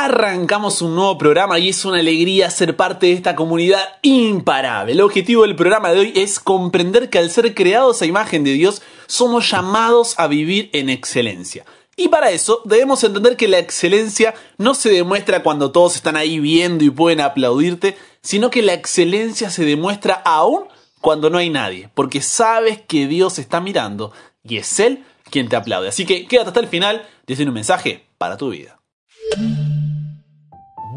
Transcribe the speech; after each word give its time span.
Arrancamos 0.00 0.80
un 0.80 0.94
nuevo 0.94 1.18
programa 1.18 1.58
y 1.58 1.70
es 1.70 1.84
una 1.84 1.98
alegría 1.98 2.48
ser 2.50 2.76
parte 2.76 3.06
de 3.06 3.14
esta 3.14 3.34
comunidad 3.34 3.82
imparable. 4.02 4.92
El 4.92 5.00
objetivo 5.00 5.42
del 5.42 5.56
programa 5.56 5.90
de 5.90 5.98
hoy 5.98 6.12
es 6.14 6.38
comprender 6.38 7.10
que 7.10 7.18
al 7.18 7.32
ser 7.32 7.52
creados 7.52 8.00
a 8.00 8.06
imagen 8.06 8.44
de 8.44 8.52
Dios 8.52 8.80
somos 9.08 9.50
llamados 9.50 10.14
a 10.16 10.28
vivir 10.28 10.70
en 10.72 10.88
excelencia. 10.88 11.64
Y 11.96 12.06
para 12.06 12.30
eso 12.30 12.62
debemos 12.64 13.02
entender 13.02 13.36
que 13.36 13.48
la 13.48 13.58
excelencia 13.58 14.36
no 14.56 14.74
se 14.74 14.90
demuestra 14.90 15.42
cuando 15.42 15.72
todos 15.72 15.96
están 15.96 16.14
ahí 16.14 16.38
viendo 16.38 16.84
y 16.84 16.90
pueden 16.90 17.20
aplaudirte, 17.20 17.96
sino 18.22 18.50
que 18.50 18.62
la 18.62 18.74
excelencia 18.74 19.50
se 19.50 19.64
demuestra 19.64 20.14
aún 20.14 20.66
cuando 21.00 21.28
no 21.28 21.38
hay 21.38 21.50
nadie, 21.50 21.90
porque 21.94 22.22
sabes 22.22 22.80
que 22.80 23.08
Dios 23.08 23.40
está 23.40 23.60
mirando 23.60 24.12
y 24.44 24.58
es 24.58 24.78
Él 24.78 25.04
quien 25.28 25.48
te 25.48 25.56
aplaude. 25.56 25.88
Así 25.88 26.06
que 26.06 26.28
quédate 26.28 26.50
hasta 26.50 26.60
el 26.60 26.68
final, 26.68 27.04
tiene 27.24 27.46
un 27.46 27.54
mensaje 27.54 28.06
para 28.16 28.36
tu 28.36 28.50
vida. 28.50 28.78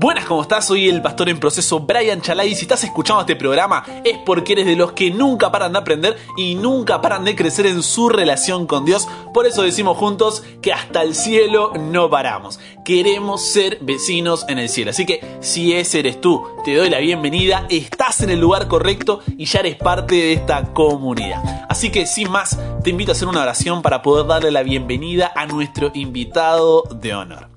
Buenas, 0.01 0.25
¿cómo 0.25 0.41
estás? 0.41 0.65
Soy 0.65 0.89
el 0.89 0.99
pastor 0.99 1.29
en 1.29 1.39
proceso 1.39 1.79
Brian 1.81 2.21
Chalai 2.21 2.49
y 2.49 2.55
si 2.55 2.63
estás 2.63 2.83
escuchando 2.83 3.21
este 3.21 3.35
programa 3.35 3.85
es 4.03 4.17
porque 4.25 4.53
eres 4.53 4.65
de 4.65 4.75
los 4.75 4.93
que 4.93 5.11
nunca 5.11 5.51
paran 5.51 5.73
de 5.73 5.77
aprender 5.77 6.17
y 6.37 6.55
nunca 6.55 7.01
paran 7.01 7.23
de 7.23 7.35
crecer 7.35 7.67
en 7.67 7.83
su 7.83 8.09
relación 8.09 8.65
con 8.65 8.83
Dios. 8.83 9.07
Por 9.31 9.45
eso 9.45 9.61
decimos 9.61 9.99
juntos 9.99 10.41
que 10.59 10.73
hasta 10.73 11.03
el 11.03 11.13
cielo 11.13 11.73
no 11.79 12.09
paramos. 12.09 12.59
Queremos 12.83 13.45
ser 13.45 13.77
vecinos 13.81 14.43
en 14.49 14.57
el 14.57 14.69
cielo. 14.69 14.89
Así 14.89 15.05
que 15.05 15.23
si 15.39 15.73
ese 15.73 15.99
eres 15.99 16.19
tú, 16.19 16.47
te 16.65 16.73
doy 16.73 16.89
la 16.89 16.97
bienvenida, 16.97 17.67
estás 17.69 18.21
en 18.21 18.31
el 18.31 18.39
lugar 18.39 18.67
correcto 18.67 19.21
y 19.37 19.45
ya 19.45 19.59
eres 19.59 19.75
parte 19.75 20.15
de 20.15 20.33
esta 20.33 20.73
comunidad. 20.73 21.67
Así 21.69 21.91
que 21.91 22.07
sin 22.07 22.31
más, 22.31 22.57
te 22.83 22.89
invito 22.89 23.11
a 23.11 23.13
hacer 23.13 23.27
una 23.27 23.43
oración 23.43 23.83
para 23.83 24.01
poder 24.01 24.25
darle 24.25 24.49
la 24.49 24.63
bienvenida 24.63 25.31
a 25.35 25.45
nuestro 25.45 25.91
invitado 25.93 26.85
de 26.89 27.13
honor. 27.13 27.51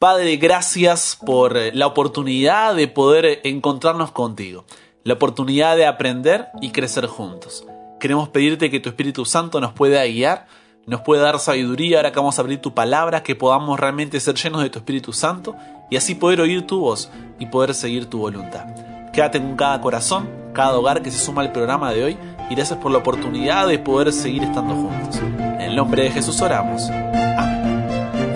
Padre, 0.00 0.38
gracias 0.38 1.18
por 1.26 1.58
la 1.74 1.86
oportunidad 1.86 2.74
de 2.74 2.88
poder 2.88 3.42
encontrarnos 3.44 4.12
contigo, 4.12 4.64
la 5.04 5.12
oportunidad 5.12 5.76
de 5.76 5.86
aprender 5.86 6.46
y 6.62 6.70
crecer 6.70 7.06
juntos. 7.06 7.66
Queremos 8.00 8.30
pedirte 8.30 8.70
que 8.70 8.80
tu 8.80 8.88
Espíritu 8.88 9.26
Santo 9.26 9.60
nos 9.60 9.74
pueda 9.74 10.02
guiar, 10.06 10.46
nos 10.86 11.02
pueda 11.02 11.24
dar 11.24 11.38
sabiduría 11.38 11.98
ahora 11.98 12.12
que 12.12 12.18
vamos 12.18 12.38
a 12.38 12.40
abrir 12.40 12.62
tu 12.62 12.72
palabra, 12.72 13.22
que 13.22 13.36
podamos 13.36 13.78
realmente 13.78 14.18
ser 14.20 14.36
llenos 14.36 14.62
de 14.62 14.70
tu 14.70 14.78
Espíritu 14.78 15.12
Santo 15.12 15.54
y 15.90 15.96
así 15.96 16.14
poder 16.14 16.40
oír 16.40 16.66
tu 16.66 16.80
voz 16.80 17.10
y 17.38 17.44
poder 17.44 17.74
seguir 17.74 18.06
tu 18.06 18.20
voluntad. 18.20 18.74
Quédate 19.12 19.38
con 19.38 19.54
cada 19.54 19.82
corazón, 19.82 20.30
cada 20.54 20.78
hogar 20.78 21.02
que 21.02 21.10
se 21.10 21.18
suma 21.18 21.42
al 21.42 21.52
programa 21.52 21.92
de 21.92 22.04
hoy 22.04 22.18
y 22.48 22.54
gracias 22.54 22.78
por 22.78 22.90
la 22.90 22.96
oportunidad 23.00 23.68
de 23.68 23.78
poder 23.78 24.14
seguir 24.14 24.44
estando 24.44 24.74
juntos. 24.76 25.18
En 25.18 25.60
el 25.60 25.76
nombre 25.76 26.04
de 26.04 26.10
Jesús 26.10 26.40
oramos. 26.40 26.90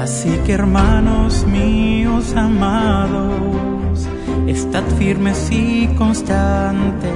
Así 0.04 0.36
que 0.44 0.52
hermanos 0.52 1.46
míos 1.46 2.34
amados, 2.36 4.06
estad 4.46 4.84
firmes 4.98 5.48
y 5.50 5.88
constantes, 5.96 7.08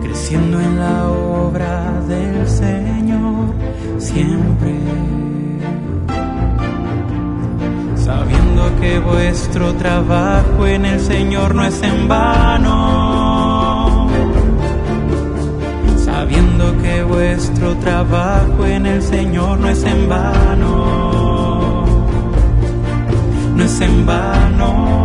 creciendo 0.00 0.58
en 0.58 0.80
la 0.80 1.10
obra 1.10 2.00
del 2.08 2.48
Señor 2.48 3.52
siempre. 3.98 4.74
Sabiendo 7.94 8.80
que 8.80 8.98
vuestro 8.98 9.74
trabajo 9.74 10.66
en 10.66 10.86
el 10.86 10.98
Señor 10.98 11.54
no 11.54 11.66
es 11.66 11.82
en 11.82 12.08
vano. 12.08 14.08
Sabiendo 15.98 16.80
que 16.80 17.02
vuestro 17.02 17.76
trabajo 17.76 18.64
en 18.64 18.86
el 18.86 19.02
Señor 19.02 19.60
no 19.60 19.68
es 19.68 19.84
en 19.84 20.08
vano 20.08 21.09
es 23.62 23.80
en 23.80 24.06
vano. 24.06 25.00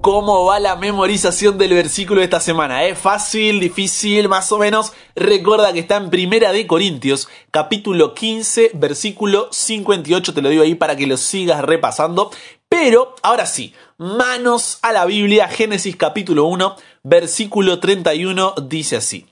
¿Cómo 0.00 0.46
va 0.46 0.58
la 0.60 0.76
memorización 0.76 1.58
del 1.58 1.74
versículo 1.74 2.20
de 2.20 2.24
esta 2.24 2.40
semana? 2.40 2.84
¿Es 2.84 2.98
fácil, 2.98 3.60
difícil, 3.60 4.30
más 4.30 4.50
o 4.50 4.58
menos? 4.58 4.92
Recuerda 5.14 5.74
que 5.74 5.80
está 5.80 5.96
en 5.96 6.08
Primera 6.08 6.52
de 6.52 6.66
Corintios, 6.66 7.28
capítulo 7.50 8.14
15, 8.14 8.70
versículo 8.74 9.48
58, 9.52 10.32
te 10.32 10.40
lo 10.40 10.48
digo 10.48 10.62
ahí 10.62 10.74
para 10.74 10.96
que 10.96 11.06
lo 11.06 11.18
sigas 11.18 11.62
repasando. 11.62 12.30
Pero, 12.70 13.14
ahora 13.22 13.44
sí, 13.44 13.74
manos 13.98 14.78
a 14.80 14.92
la 14.92 15.04
Biblia, 15.04 15.48
Génesis 15.48 15.96
capítulo 15.96 16.46
1, 16.46 16.76
versículo 17.02 17.78
31, 17.78 18.54
dice 18.68 18.96
así. 18.96 19.26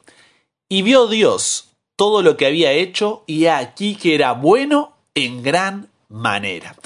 Y 0.69 0.83
vio 0.83 1.07
Dios 1.07 1.68
todo 1.99 2.23
lo 2.23 2.37
que 2.37 2.47
había 2.47 2.71
hecho 2.71 3.25
y 3.27 3.47
aquí 3.47 3.97
que 3.97 4.15
era 4.15 4.33
bueno 4.33 4.93
en 5.17 5.43
gran 5.43 5.91
manera. 6.09 6.77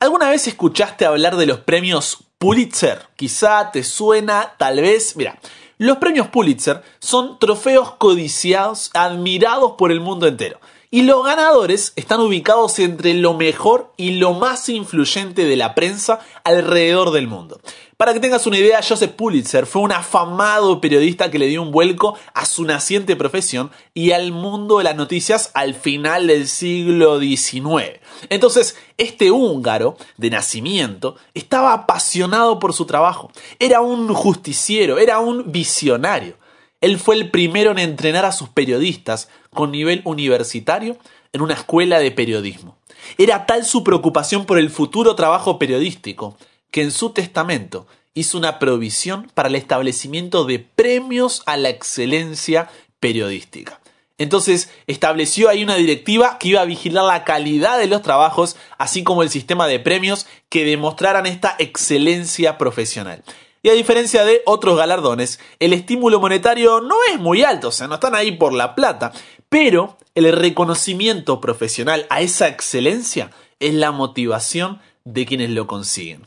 ¿Alguna 0.00 0.30
vez 0.30 0.48
escuchaste 0.48 1.04
hablar 1.04 1.36
de 1.36 1.44
los 1.44 1.60
premios 1.60 2.24
Pulitzer? 2.38 3.02
Quizá 3.14 3.70
te 3.72 3.84
suena, 3.84 4.54
tal 4.56 4.80
vez. 4.80 5.16
Mira, 5.16 5.38
los 5.76 5.98
premios 5.98 6.28
Pulitzer 6.28 6.82
son 6.98 7.38
trofeos 7.38 7.96
codiciados, 7.96 8.90
admirados 8.94 9.72
por 9.72 9.92
el 9.92 10.00
mundo 10.00 10.26
entero. 10.26 10.58
Y 10.90 11.02
los 11.02 11.22
ganadores 11.26 11.92
están 11.96 12.20
ubicados 12.20 12.78
entre 12.78 13.12
lo 13.12 13.34
mejor 13.34 13.92
y 13.98 14.12
lo 14.12 14.32
más 14.32 14.70
influyente 14.70 15.44
de 15.44 15.56
la 15.56 15.74
prensa 15.74 16.20
alrededor 16.42 17.10
del 17.10 17.26
mundo. 17.26 17.60
Para 17.96 18.12
que 18.12 18.18
tengas 18.18 18.46
una 18.48 18.58
idea, 18.58 18.80
Joseph 18.82 19.12
Pulitzer 19.12 19.66
fue 19.66 19.82
un 19.82 19.92
afamado 19.92 20.80
periodista 20.80 21.30
que 21.30 21.38
le 21.38 21.46
dio 21.46 21.62
un 21.62 21.70
vuelco 21.70 22.18
a 22.32 22.44
su 22.44 22.64
naciente 22.64 23.14
profesión 23.14 23.70
y 23.94 24.10
al 24.10 24.32
mundo 24.32 24.78
de 24.78 24.84
las 24.84 24.96
noticias 24.96 25.52
al 25.54 25.74
final 25.74 26.26
del 26.26 26.48
siglo 26.48 27.20
XIX. 27.20 28.00
Entonces, 28.30 28.76
este 28.98 29.30
húngaro 29.30 29.96
de 30.16 30.30
nacimiento 30.30 31.14
estaba 31.34 31.72
apasionado 31.72 32.58
por 32.58 32.72
su 32.72 32.84
trabajo. 32.84 33.30
Era 33.60 33.80
un 33.80 34.12
justiciero, 34.12 34.98
era 34.98 35.20
un 35.20 35.52
visionario. 35.52 36.36
Él 36.80 36.98
fue 36.98 37.14
el 37.14 37.30
primero 37.30 37.70
en 37.70 37.78
entrenar 37.78 38.24
a 38.24 38.32
sus 38.32 38.48
periodistas 38.48 39.28
con 39.52 39.70
nivel 39.70 40.02
universitario 40.04 40.98
en 41.32 41.42
una 41.42 41.54
escuela 41.54 42.00
de 42.00 42.10
periodismo. 42.10 42.76
Era 43.18 43.46
tal 43.46 43.64
su 43.64 43.84
preocupación 43.84 44.46
por 44.46 44.58
el 44.58 44.70
futuro 44.70 45.14
trabajo 45.14 45.58
periodístico 45.58 46.36
que 46.74 46.82
en 46.82 46.90
su 46.90 47.10
testamento 47.10 47.86
hizo 48.14 48.36
una 48.36 48.58
provisión 48.58 49.30
para 49.32 49.48
el 49.48 49.54
establecimiento 49.54 50.44
de 50.44 50.58
premios 50.58 51.44
a 51.46 51.56
la 51.56 51.68
excelencia 51.68 52.68
periodística. 52.98 53.80
Entonces 54.18 54.70
estableció 54.88 55.48
ahí 55.48 55.62
una 55.62 55.76
directiva 55.76 56.36
que 56.36 56.48
iba 56.48 56.62
a 56.62 56.64
vigilar 56.64 57.04
la 57.04 57.22
calidad 57.22 57.78
de 57.78 57.86
los 57.86 58.02
trabajos, 58.02 58.56
así 58.76 59.04
como 59.04 59.22
el 59.22 59.30
sistema 59.30 59.68
de 59.68 59.78
premios 59.78 60.26
que 60.48 60.64
demostraran 60.64 61.26
esta 61.26 61.54
excelencia 61.60 62.58
profesional. 62.58 63.22
Y 63.62 63.68
a 63.68 63.74
diferencia 63.74 64.24
de 64.24 64.42
otros 64.44 64.76
galardones, 64.76 65.38
el 65.60 65.74
estímulo 65.74 66.18
monetario 66.18 66.80
no 66.80 66.96
es 67.12 67.20
muy 67.20 67.44
alto, 67.44 67.68
o 67.68 67.72
sea, 67.72 67.86
no 67.86 67.94
están 67.94 68.16
ahí 68.16 68.32
por 68.32 68.52
la 68.52 68.74
plata, 68.74 69.12
pero 69.48 69.96
el 70.16 70.32
reconocimiento 70.32 71.40
profesional 71.40 72.04
a 72.10 72.20
esa 72.20 72.48
excelencia 72.48 73.30
es 73.60 73.74
la 73.74 73.92
motivación 73.92 74.80
de 75.04 75.24
quienes 75.24 75.50
lo 75.50 75.68
consiguen. 75.68 76.26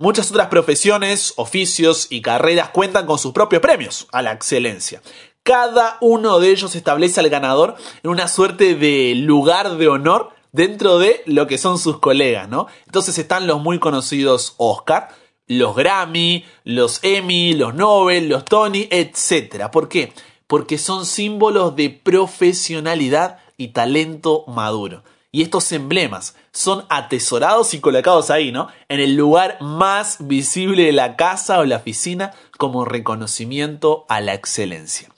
Muchas 0.00 0.30
otras 0.30 0.46
profesiones, 0.46 1.32
oficios 1.34 2.06
y 2.08 2.22
carreras 2.22 2.68
cuentan 2.68 3.04
con 3.04 3.18
sus 3.18 3.32
propios 3.32 3.60
premios 3.60 4.06
a 4.12 4.22
la 4.22 4.30
excelencia. 4.30 5.02
Cada 5.42 5.98
uno 6.00 6.38
de 6.38 6.50
ellos 6.50 6.76
establece 6.76 7.18
al 7.18 7.28
ganador 7.30 7.74
en 8.04 8.10
una 8.10 8.28
suerte 8.28 8.76
de 8.76 9.16
lugar 9.16 9.76
de 9.76 9.88
honor 9.88 10.30
dentro 10.52 11.00
de 11.00 11.20
lo 11.26 11.48
que 11.48 11.58
son 11.58 11.80
sus 11.80 11.98
colegas, 11.98 12.48
¿no? 12.48 12.68
Entonces 12.86 13.18
están 13.18 13.48
los 13.48 13.60
muy 13.60 13.80
conocidos 13.80 14.54
Oscar, 14.58 15.08
los 15.48 15.74
Grammy, 15.74 16.44
los 16.62 17.00
Emmy, 17.02 17.54
los 17.54 17.74
Nobel, 17.74 18.28
los 18.28 18.44
Tony, 18.44 18.86
etc. 18.92 19.68
¿Por 19.72 19.88
qué? 19.88 20.12
Porque 20.46 20.78
son 20.78 21.06
símbolos 21.06 21.74
de 21.74 21.90
profesionalidad 21.90 23.40
y 23.56 23.72
talento 23.72 24.44
maduro. 24.46 25.02
Y 25.30 25.42
estos 25.42 25.70
emblemas 25.72 26.36
son 26.52 26.86
atesorados 26.88 27.74
y 27.74 27.80
colocados 27.80 28.30
ahí, 28.30 28.50
¿no? 28.50 28.68
En 28.88 29.00
el 29.00 29.14
lugar 29.14 29.58
más 29.60 30.26
visible 30.26 30.84
de 30.84 30.92
la 30.92 31.16
casa 31.16 31.58
o 31.58 31.64
la 31.64 31.76
oficina 31.76 32.32
como 32.56 32.86
reconocimiento 32.86 34.06
a 34.08 34.22
la 34.22 34.32
excelencia. 34.32 35.10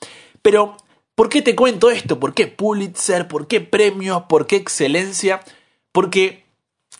Pero, 0.42 0.76
¿por 1.14 1.28
qué 1.28 1.42
te 1.42 1.54
cuento 1.54 1.90
esto? 1.90 2.18
¿Por 2.18 2.34
qué 2.34 2.48
Pulitzer? 2.48 3.28
¿Por 3.28 3.46
qué 3.46 3.60
premios? 3.60 4.24
¿Por 4.28 4.48
qué 4.48 4.56
excelencia? 4.56 5.40
Porque, 5.92 6.44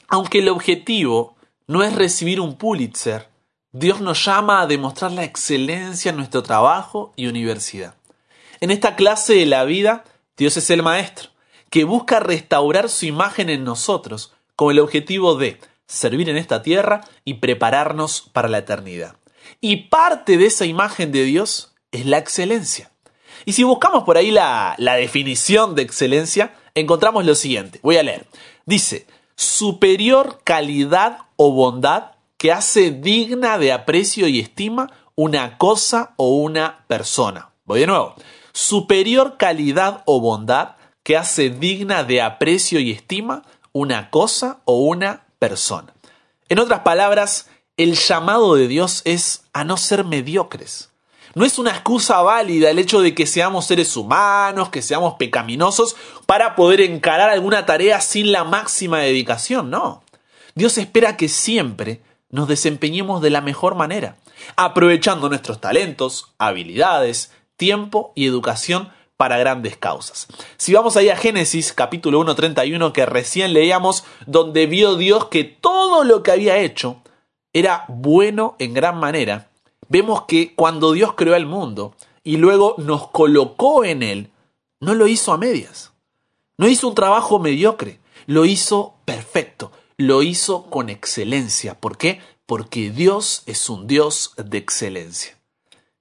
aunque 0.06 0.38
el 0.38 0.48
objetivo 0.48 1.34
no 1.66 1.82
es 1.82 1.96
recibir 1.96 2.40
un 2.40 2.56
Pulitzer, 2.56 3.28
Dios 3.72 4.00
nos 4.00 4.24
llama 4.24 4.60
a 4.60 4.66
demostrar 4.68 5.10
la 5.10 5.24
excelencia 5.24 6.10
en 6.10 6.16
nuestro 6.16 6.44
trabajo 6.44 7.12
y 7.16 7.26
universidad. 7.26 7.94
En 8.60 8.70
esta 8.70 8.94
clase 8.94 9.34
de 9.34 9.46
la 9.46 9.64
vida, 9.64 10.04
Dios 10.36 10.56
es 10.56 10.70
el 10.70 10.84
maestro 10.84 11.30
que 11.70 11.84
busca 11.84 12.20
restaurar 12.20 12.88
su 12.88 13.06
imagen 13.06 13.48
en 13.48 13.64
nosotros 13.64 14.32
con 14.56 14.72
el 14.72 14.80
objetivo 14.80 15.36
de 15.36 15.58
servir 15.86 16.28
en 16.28 16.36
esta 16.36 16.62
tierra 16.62 17.00
y 17.24 17.34
prepararnos 17.34 18.28
para 18.32 18.48
la 18.48 18.58
eternidad. 18.58 19.16
Y 19.60 19.88
parte 19.88 20.36
de 20.36 20.46
esa 20.46 20.66
imagen 20.66 21.12
de 21.12 21.24
Dios 21.24 21.74
es 21.92 22.06
la 22.06 22.18
excelencia. 22.18 22.90
Y 23.44 23.54
si 23.54 23.62
buscamos 23.62 24.04
por 24.04 24.16
ahí 24.16 24.30
la, 24.30 24.74
la 24.78 24.94
definición 24.94 25.74
de 25.74 25.82
excelencia, 25.82 26.54
encontramos 26.74 27.24
lo 27.24 27.34
siguiente. 27.34 27.80
Voy 27.82 27.96
a 27.96 28.02
leer. 28.02 28.26
Dice, 28.66 29.06
superior 29.34 30.40
calidad 30.44 31.18
o 31.36 31.52
bondad 31.52 32.12
que 32.36 32.52
hace 32.52 32.90
digna 32.90 33.58
de 33.58 33.72
aprecio 33.72 34.28
y 34.28 34.40
estima 34.40 34.92
una 35.14 35.58
cosa 35.58 36.14
o 36.16 36.36
una 36.36 36.84
persona. 36.86 37.50
Voy 37.64 37.80
de 37.80 37.86
nuevo. 37.86 38.14
Superior 38.52 39.36
calidad 39.38 40.02
o 40.06 40.20
bondad 40.20 40.76
que 41.10 41.16
hace 41.16 41.50
digna 41.50 42.04
de 42.04 42.22
aprecio 42.22 42.78
y 42.78 42.92
estima 42.92 43.42
una 43.72 44.10
cosa 44.10 44.60
o 44.64 44.84
una 44.84 45.24
persona. 45.40 45.92
En 46.48 46.60
otras 46.60 46.82
palabras, 46.82 47.50
el 47.76 47.96
llamado 47.96 48.54
de 48.54 48.68
Dios 48.68 49.02
es 49.04 49.42
a 49.52 49.64
no 49.64 49.76
ser 49.76 50.04
mediocres. 50.04 50.90
No 51.34 51.44
es 51.44 51.58
una 51.58 51.72
excusa 51.72 52.22
válida 52.22 52.70
el 52.70 52.78
hecho 52.78 53.00
de 53.00 53.12
que 53.12 53.26
seamos 53.26 53.66
seres 53.66 53.96
humanos, 53.96 54.68
que 54.68 54.82
seamos 54.82 55.14
pecaminosos, 55.14 55.96
para 56.26 56.54
poder 56.54 56.80
encarar 56.80 57.28
alguna 57.28 57.66
tarea 57.66 58.00
sin 58.00 58.30
la 58.30 58.44
máxima 58.44 59.00
dedicación, 59.00 59.68
no. 59.68 60.04
Dios 60.54 60.78
espera 60.78 61.16
que 61.16 61.28
siempre 61.28 62.02
nos 62.30 62.46
desempeñemos 62.46 63.20
de 63.20 63.30
la 63.30 63.40
mejor 63.40 63.74
manera, 63.74 64.14
aprovechando 64.54 65.28
nuestros 65.28 65.60
talentos, 65.60 66.34
habilidades, 66.38 67.32
tiempo 67.56 68.12
y 68.14 68.28
educación 68.28 68.92
para 69.20 69.36
grandes 69.36 69.76
causas. 69.76 70.28
Si 70.56 70.72
vamos 70.72 70.96
ahí 70.96 71.10
a 71.10 71.16
Génesis 71.16 71.74
capítulo 71.74 72.24
1.31 72.24 72.90
que 72.92 73.04
recién 73.04 73.52
leíamos, 73.52 74.04
donde 74.24 74.64
vio 74.64 74.96
Dios 74.96 75.26
que 75.26 75.44
todo 75.44 76.04
lo 76.04 76.22
que 76.22 76.30
había 76.30 76.56
hecho 76.56 77.02
era 77.52 77.84
bueno 77.88 78.56
en 78.58 78.72
gran 78.72 78.96
manera, 78.96 79.50
vemos 79.90 80.22
que 80.22 80.54
cuando 80.54 80.92
Dios 80.92 81.12
creó 81.16 81.36
el 81.36 81.44
mundo 81.44 81.94
y 82.24 82.38
luego 82.38 82.76
nos 82.78 83.08
colocó 83.08 83.84
en 83.84 84.02
él, 84.02 84.30
no 84.80 84.94
lo 84.94 85.06
hizo 85.06 85.34
a 85.34 85.36
medias. 85.36 85.92
No 86.56 86.66
hizo 86.66 86.88
un 86.88 86.94
trabajo 86.94 87.38
mediocre, 87.38 88.00
lo 88.24 88.46
hizo 88.46 88.94
perfecto, 89.04 89.70
lo 89.98 90.22
hizo 90.22 90.64
con 90.70 90.88
excelencia. 90.88 91.78
¿Por 91.78 91.98
qué? 91.98 92.22
Porque 92.46 92.90
Dios 92.90 93.42
es 93.44 93.68
un 93.68 93.86
Dios 93.86 94.32
de 94.38 94.56
excelencia. 94.56 95.36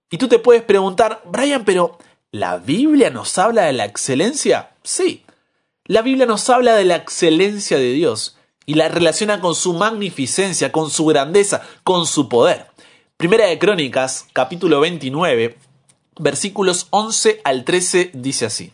Y 0.09 0.17
tú 0.17 0.29
te 0.29 0.39
puedes 0.39 0.63
preguntar, 0.63 1.21
Brian, 1.25 1.65
pero 1.65 1.97
¿La 2.31 2.57
Biblia 2.57 3.09
nos 3.09 3.39
habla 3.39 3.63
de 3.63 3.73
la 3.73 3.85
excelencia? 3.85 4.69
Sí. 4.83 5.25
La 5.85 6.03
Biblia 6.03 6.27
nos 6.27 6.47
habla 6.51 6.75
de 6.75 6.85
la 6.85 6.97
excelencia 6.97 7.77
de 7.77 7.91
Dios 7.93 8.37
y 8.67 8.75
la 8.75 8.87
relaciona 8.87 9.41
con 9.41 9.55
su 9.55 9.73
magnificencia, 9.73 10.71
con 10.71 10.91
su 10.91 11.07
grandeza, 11.07 11.63
con 11.83 12.05
su 12.05 12.29
poder. 12.29 12.67
Primera 13.17 13.47
de 13.47 13.57
Crónicas, 13.57 14.27
capítulo 14.31 14.79
29, 14.79 15.57
versículos 16.19 16.85
11 16.91 17.41
al 17.43 17.65
13 17.65 18.11
dice 18.13 18.45
así. 18.45 18.73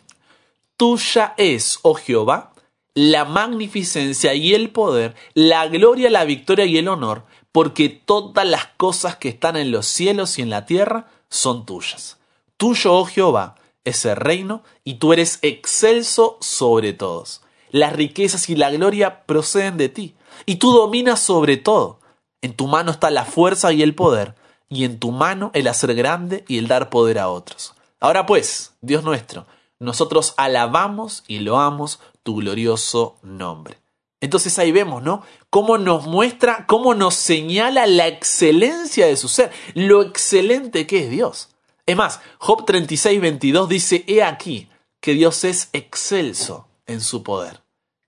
Tuya 0.76 1.32
es, 1.38 1.78
oh 1.80 1.94
Jehová, 1.94 2.52
la 2.92 3.24
magnificencia 3.24 4.34
y 4.34 4.52
el 4.52 4.68
poder, 4.68 5.14
la 5.32 5.66
gloria, 5.68 6.10
la 6.10 6.26
victoria 6.26 6.66
y 6.66 6.76
el 6.76 6.88
honor, 6.88 7.24
porque 7.52 7.88
todas 7.88 8.46
las 8.46 8.66
cosas 8.76 9.16
que 9.16 9.30
están 9.30 9.56
en 9.56 9.70
los 9.70 9.86
cielos 9.86 10.38
y 10.38 10.42
en 10.42 10.50
la 10.50 10.66
tierra 10.66 11.08
son 11.30 11.64
tuyas. 11.64 12.18
Tuyo, 12.56 12.94
oh 12.94 13.04
Jehová, 13.04 13.56
es 13.84 14.04
el 14.04 14.16
reino, 14.16 14.62
y 14.84 14.94
tú 14.94 15.12
eres 15.12 15.38
excelso 15.42 16.38
sobre 16.40 16.92
todos. 16.92 17.42
Las 17.70 17.92
riquezas 17.92 18.48
y 18.48 18.56
la 18.56 18.70
gloria 18.70 19.24
proceden 19.26 19.76
de 19.76 19.88
ti, 19.88 20.14
y 20.46 20.56
tú 20.56 20.72
dominas 20.72 21.20
sobre 21.20 21.56
todo. 21.56 22.00
En 22.42 22.54
tu 22.54 22.66
mano 22.66 22.90
está 22.90 23.10
la 23.10 23.24
fuerza 23.24 23.72
y 23.72 23.82
el 23.82 23.94
poder, 23.94 24.34
y 24.68 24.84
en 24.84 24.98
tu 24.98 25.12
mano 25.12 25.50
el 25.54 25.68
hacer 25.68 25.94
grande 25.94 26.44
y 26.48 26.58
el 26.58 26.68
dar 26.68 26.90
poder 26.90 27.18
a 27.18 27.28
otros. 27.28 27.74
Ahora 28.00 28.26
pues, 28.26 28.74
Dios 28.80 29.04
nuestro, 29.04 29.46
nosotros 29.78 30.34
alabamos 30.36 31.24
y 31.26 31.40
loamos 31.40 32.00
tu 32.22 32.36
glorioso 32.36 33.16
nombre. 33.22 33.78
Entonces 34.20 34.58
ahí 34.58 34.72
vemos, 34.72 35.02
¿no? 35.02 35.22
Cómo 35.50 35.78
nos 35.78 36.06
muestra, 36.06 36.66
cómo 36.66 36.94
nos 36.94 37.14
señala 37.14 37.86
la 37.86 38.06
excelencia 38.06 39.06
de 39.06 39.16
su 39.16 39.28
ser, 39.28 39.52
lo 39.74 40.02
excelente 40.02 40.86
que 40.86 41.04
es 41.04 41.10
Dios. 41.10 41.50
Es 41.86 41.96
más, 41.96 42.20
Job 42.38 42.66
36, 42.66 43.20
22 43.20 43.68
dice, 43.68 44.04
He 44.08 44.22
aquí 44.22 44.68
que 45.00 45.14
Dios 45.14 45.44
es 45.44 45.70
excelso 45.72 46.66
en 46.86 47.00
su 47.00 47.22
poder. 47.22 47.62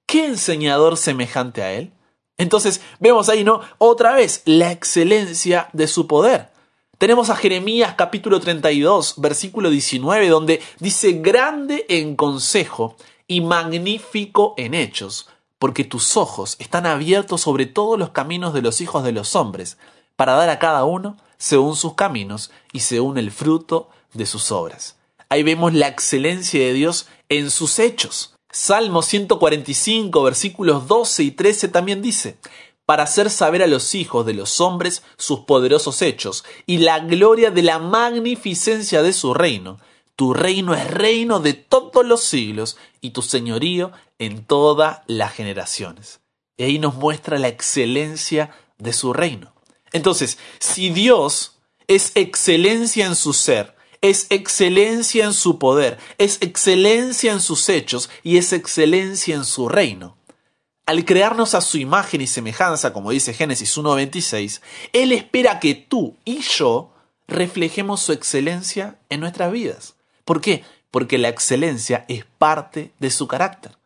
¿Qué 0.05 0.27
enseñador 0.27 0.97
semejante 0.97 1.63
a 1.63 1.73
él? 1.73 1.93
Entonces 2.39 2.81
vemos 2.99 3.29
ahí, 3.29 3.45
¿no? 3.45 3.61
Otra 3.79 4.15
vez, 4.15 4.43
la 4.47 4.73
excelencia 4.73 5.69
de 5.73 5.87
su 5.87 6.09
poder. 6.09 6.51
Tenemos 6.99 7.31
a 7.31 7.37
Jeremías 7.37 7.95
capítulo 7.97 8.41
32, 8.41 9.15
versículo 9.19 9.71
19, 9.71 10.29
donde 10.29 10.61
dice, 10.81 11.13
grande 11.13 11.87
en 11.89 12.17
consejo 12.17 12.97
y 13.29 13.41
magnífico 13.41 14.55
en 14.57 14.75
hechos, 14.75 15.29
porque 15.61 15.85
tus 15.85 16.17
ojos 16.17 16.57
están 16.59 16.87
abiertos 16.87 17.43
sobre 17.43 17.67
todos 17.67 17.97
los 17.97 18.11
caminos 18.11 18.55
de 18.55 18.63
los 18.63 18.81
hijos 18.81 19.05
de 19.05 19.13
los 19.13 19.37
hombres, 19.37 19.79
para 20.19 20.35
dar 20.35 20.51
a 20.51 20.59
cada 20.59 20.85
uno 20.85 21.17
según 21.37 21.77
sus 21.77 21.95
caminos 21.95 22.51
y 22.73 22.81
según 22.81 23.19
el 23.19 23.31
fruto 23.31 23.89
de 24.15 24.27
sus 24.27 24.51
obras. 24.51 24.97
Ahí 25.29 25.45
vemos 25.45 25.75
la 25.75 25.87
excelencia 25.87 26.59
de 26.59 26.73
Dios 26.73 27.07
en 27.29 27.53
sus 27.53 27.79
hechos. 27.79 28.35
Salmo 28.51 29.03
145, 29.03 30.21
versículos 30.25 30.89
12 30.89 31.23
y 31.23 31.31
13 31.31 31.69
también 31.69 32.03
dice, 32.03 32.37
para 32.85 33.05
hacer 33.05 33.31
saber 33.31 33.63
a 33.63 33.69
los 33.69 33.95
hijos 33.95 34.27
de 34.27 34.35
los 34.35 34.61
hombres 34.61 35.05
sus 35.19 35.41
poderosos 35.41 36.03
hechos 36.03 36.45
y 36.67 36.79
la 36.79 36.99
gloria 36.99 37.53
de 37.53 37.63
la 37.63 37.79
magnificencia 37.79 39.03
de 39.03 39.13
su 39.13 39.35
reino. 39.35 39.79
Tu 40.17 40.35
reino 40.35 40.75
es 40.75 40.91
reino 40.91 41.39
de 41.39 41.53
todos 41.53 42.05
los 42.05 42.25
siglos 42.25 42.77
y 43.01 43.11
tu 43.11 43.23
señorío 43.23 43.93
en 44.19 44.45
todas 44.45 45.03
las 45.07 45.33
generaciones. 45.33 46.19
Y 46.57 46.65
ahí 46.65 46.81
nos 46.81 46.97
muestra 46.97 47.39
la 47.39 47.47
excelencia 47.47 48.51
de 48.79 48.93
su 48.93 49.13
reino. 49.13 49.53
Entonces, 49.93 50.39
si 50.59 50.91
Dios 50.91 51.59
es 51.87 52.13
excelencia 52.15 53.07
en 53.07 53.17
su 53.17 53.33
ser, 53.33 53.75
es 54.01 54.27
excelencia 54.31 55.25
en 55.25 55.33
su 55.33 55.59
poder, 55.59 55.99
es 56.19 56.39
excelencia 56.41 57.33
en 57.33 57.41
sus 57.41 57.69
hechos 57.69 58.11
y 58.23 58.37
es 58.37 58.53
excelencia 58.53 59.35
en 59.35 59.45
su 59.45 59.69
reino. 59.69 60.17
Al 60.87 61.05
crearnos 61.05 61.55
a 61.55 61.61
su 61.61 61.79
imagen 61.79 62.21
y 62.21 62.27
semejanza, 62.27 62.93
como 62.93 63.11
dice 63.11 63.35
Génesis 63.35 63.77
1.26, 63.77 64.63
Él 64.93 65.13
espera 65.13 65.61
que 65.61 65.75
tú 65.75 66.17
y 66.25 66.41
yo 66.41 66.95
reflejemos 67.27 68.01
su 68.01 68.13
excelencia 68.13 68.99
en 69.11 69.21
nuestras 69.21 69.53
vidas. 69.53 69.97
¿Por 70.25 70.41
qué? 70.41 70.65
Porque 70.91 71.19
la 71.19 71.29
excelencia 71.29 72.07
es 72.09 72.25
parte 72.25 72.93
de 72.99 73.11
su 73.11 73.29
carácter. 73.29 73.77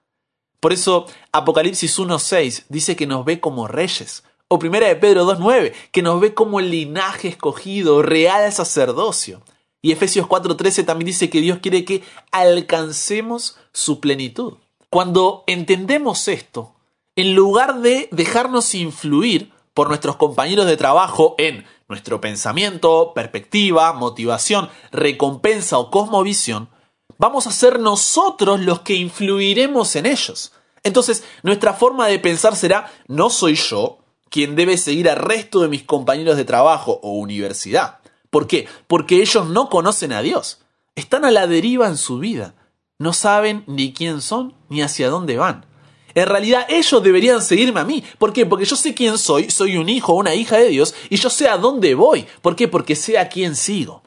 Por 0.61 0.73
eso 0.73 1.07
Apocalipsis 1.33 1.99
1.6 1.99 2.67
dice 2.69 2.95
que 2.95 3.09
nos 3.09 3.25
ve 3.25 3.41
como 3.41 3.67
reyes, 3.67 4.23
o 4.53 4.59
primera 4.59 4.87
de 4.87 4.97
Pedro 4.97 5.25
2.9, 5.25 5.73
que 5.93 6.03
nos 6.03 6.21
ve 6.21 6.35
como 6.35 6.61
el 6.61 6.71
linaje 6.71 7.29
escogido, 7.29 8.03
real 8.03 8.53
sacerdocio. 8.53 9.41
Y 9.81 9.93
Efesios 9.93 10.27
4.13 10.27 10.85
también 10.85 11.07
dice 11.07 11.31
que 11.31 11.41
Dios 11.41 11.61
quiere 11.63 11.87
que 11.87 12.03
alcancemos 12.33 13.57
su 13.73 13.99
plenitud. 13.99 14.59
Cuando 14.91 15.43
entendemos 15.47 16.29
esto, 16.29 16.75
en 17.17 17.35
lugar 17.35 17.81
de 17.81 18.11
dejarnos 18.13 18.75
influir 18.75 19.53
por 19.73 19.89
nuestros 19.89 20.17
compañeros 20.17 20.67
de 20.67 20.77
trabajo 20.77 21.35
en 21.39 21.65
nuestro 21.89 22.21
pensamiento, 22.21 23.13
perspectiva, 23.15 23.95
motivación, 23.95 24.69
recompensa 24.91 25.79
o 25.79 25.91
cosmovisión, 25.91 26.69
vamos 27.17 27.47
a 27.47 27.53
ser 27.53 27.81
nosotros 27.81 28.61
los 28.61 28.81
que 28.81 28.97
influiremos 28.97 29.97
en 29.97 30.05
ellos. 30.05 30.53
Entonces, 30.83 31.25
nuestra 31.43 31.73
forma 31.73 32.07
de 32.07 32.19
pensar 32.19 32.55
será, 32.55 32.93
no 33.09 33.31
soy 33.31 33.55
yo, 33.55 34.02
quien 34.33 34.57
debe 34.57 34.79
seguir 34.79 35.09
al 35.11 35.17
resto 35.17 35.61
de 35.61 35.69
mis 35.69 35.85
compañeros 35.85 36.37
de 36.37 36.47
trabajo 36.47 36.99
o 37.03 37.13
universidad. 37.13 37.99
¿Por 38.31 38.47
qué? 38.47 38.67
Porque 38.87 39.21
ellos 39.21 39.47
no 39.47 39.69
conocen 39.69 40.11
a 40.13 40.23
Dios. 40.23 40.63
Están 40.97 41.27
a 41.27 41.31
la 41.31 41.47
deriva 41.47 41.87
en 41.87 41.99
su 41.99 42.19
vida. 42.19 42.55
No 42.99 43.13
saben 43.13 43.63
ni 43.67 43.93
quién 43.93 44.23
son 44.23 44.55
ni 44.71 44.81
hacia 44.81 45.11
dónde 45.11 45.37
van. 45.37 45.67
En 46.15 46.27
realidad 46.27 46.67
ellos 46.71 47.03
deberían 47.03 47.43
seguirme 47.43 47.81
a 47.81 47.85
mí. 47.85 48.03
¿Por 48.19 48.33
qué? 48.33 48.47
Porque 48.47 48.65
yo 48.65 48.75
sé 48.75 48.95
quién 48.95 49.19
soy, 49.19 49.51
soy 49.51 49.77
un 49.77 49.91
hijo 49.91 50.15
o 50.15 50.17
una 50.17 50.35
hija 50.35 50.57
de 50.57 50.69
Dios 50.69 50.95
y 51.11 51.17
yo 51.17 51.29
sé 51.29 51.49
a 51.49 51.59
dónde 51.59 51.95
voy. 51.95 52.27
¿Por 52.41 52.57
qué? 52.57 52.69
Porque 52.69 52.97
sé 52.97 53.19
a 53.19 53.29
quién 53.29 53.55
sigo. 53.55 54.03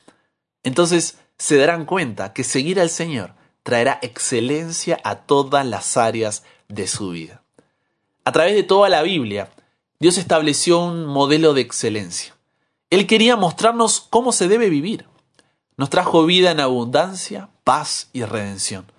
Entonces 0.63 1.19
se 1.37 1.57
darán 1.57 1.85
cuenta 1.85 2.33
que 2.33 2.43
seguir 2.43 2.79
al 2.79 2.89
Señor 2.89 3.35
traerá 3.61 3.99
excelencia 4.01 4.99
a 5.03 5.17
todas 5.17 5.65
las 5.67 5.97
áreas 5.97 6.43
de 6.67 6.87
su 6.87 7.11
vida. 7.11 7.43
A 8.23 8.31
través 8.31 8.55
de 8.55 8.63
toda 8.63 8.89
la 8.89 9.03
Biblia, 9.03 9.51
Dios 9.99 10.17
estableció 10.17 10.79
un 10.79 11.05
modelo 11.05 11.53
de 11.53 11.61
excelencia. 11.61 12.35
Él 12.89 13.07
quería 13.07 13.35
mostrarnos 13.35 14.01
cómo 14.09 14.31
se 14.31 14.47
debe 14.47 14.69
vivir. 14.69 15.05
Nos 15.77 15.89
trajo 15.89 16.25
vida 16.25 16.51
en 16.51 16.59
abundancia, 16.59 17.49
paz 17.63 18.09
y 18.13 18.23
redención. 18.23 18.91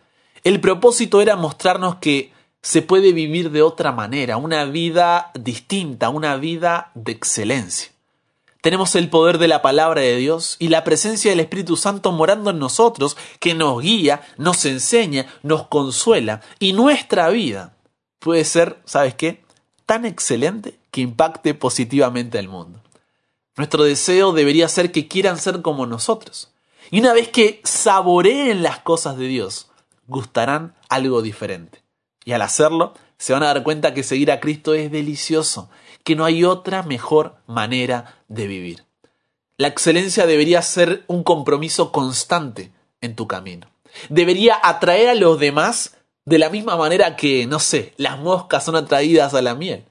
El 0.43 0.61
propósito 0.61 1.21
era 1.21 1.37
mostrarnos 1.37 1.97
que 1.97 2.33
se 2.63 2.83
puede 2.83 3.13
vivir 3.13 3.51
de 3.51 3.63
otra 3.63 3.93
manera, 3.93 4.39
una 4.39 4.65
vida 4.65 5.31
distinta, 5.35 6.09
una 6.09 6.37
vida 6.37 6.91
de 6.95 7.13
excelencia. 7.13 7.93
tenemos 8.61 8.97
el 8.97 9.09
poder 9.09 9.39
de 9.39 9.47
la 9.47 9.63
palabra 9.63 10.01
de 10.01 10.17
Dios 10.17 10.57
y 10.59 10.69
la 10.69 10.83
presencia 10.83 11.31
del 11.31 11.39
Espíritu 11.39 11.77
Santo 11.77 12.11
morando 12.11 12.51
en 12.51 12.59
nosotros, 12.59 13.17
que 13.39 13.55
nos 13.55 13.81
guía, 13.81 14.23
nos 14.39 14.65
enseña, 14.65 15.27
nos 15.45 15.69
consuela 15.69 16.41
y 16.59 16.73
nuestra 16.73 17.29
vida 17.29 17.77
puede 18.19 18.45
ser, 18.45 18.81
¿sabes 18.85 19.15
qué? 19.15 19.45
Tan 19.85 20.05
excelente 20.05 20.81
que 20.97 21.03
impacte 21.03 21.53
positivamente 21.53 22.39
al 22.39 22.49
mundo. 22.49 22.81
Nuestro 23.55 23.85
deseo 23.85 24.33
debería 24.33 24.67
ser 24.67 24.93
que 24.93 25.09
quieran 25.09 25.37
ser 25.37 25.61
como 25.61 25.85
nosotros. 25.85 26.55
Y 26.91 27.01
una 27.01 27.13
vez 27.13 27.29
que 27.29 27.61
saboreen 27.65 28.63
las 28.63 28.79
cosas 28.79 29.19
de 29.19 29.27
Dios, 29.27 29.69
gustarán 30.07 30.75
algo 30.89 31.21
diferente. 31.21 31.83
Y 32.25 32.33
al 32.33 32.41
hacerlo, 32.41 32.95
se 33.19 33.35
van 33.35 33.43
a 33.43 33.49
dar 33.49 33.63
cuenta 33.63 33.93
que 33.93 34.03
seguir 34.03 34.33
a 34.33 34.41
Cristo 34.41 34.73
es 34.73 34.91
delicioso, 34.91 35.69
que 36.03 36.17
no 36.17 36.25
hay 36.25 36.45
otra 36.45 36.83
mejor 36.83 37.37
manera 37.47 38.23
de 38.29 38.47
vivir. 38.47 38.85
La 39.59 39.69
excelencia 39.69 40.25
debería 40.25 40.63
ser 40.63 41.05
un 41.09 41.23
compromiso 41.25 41.93
constante 41.93 42.73
en 43.03 43.15
tu 43.17 43.27
camino. 43.27 43.67
Debería 44.09 44.59
atraer 44.63 45.11
a 45.11 45.15
los 45.15 45.39
demás 45.39 45.99
de 46.25 46.39
la 46.39 46.49
misma 46.49 46.75
manera 46.79 47.17
que, 47.17 47.47
no 47.47 47.59
sé, 47.59 47.93
las 47.99 48.19
moscas 48.19 48.65
son 48.65 48.77
atraídas 48.77 49.35
a 49.35 49.43
la 49.43 49.55
miel. 49.55 49.85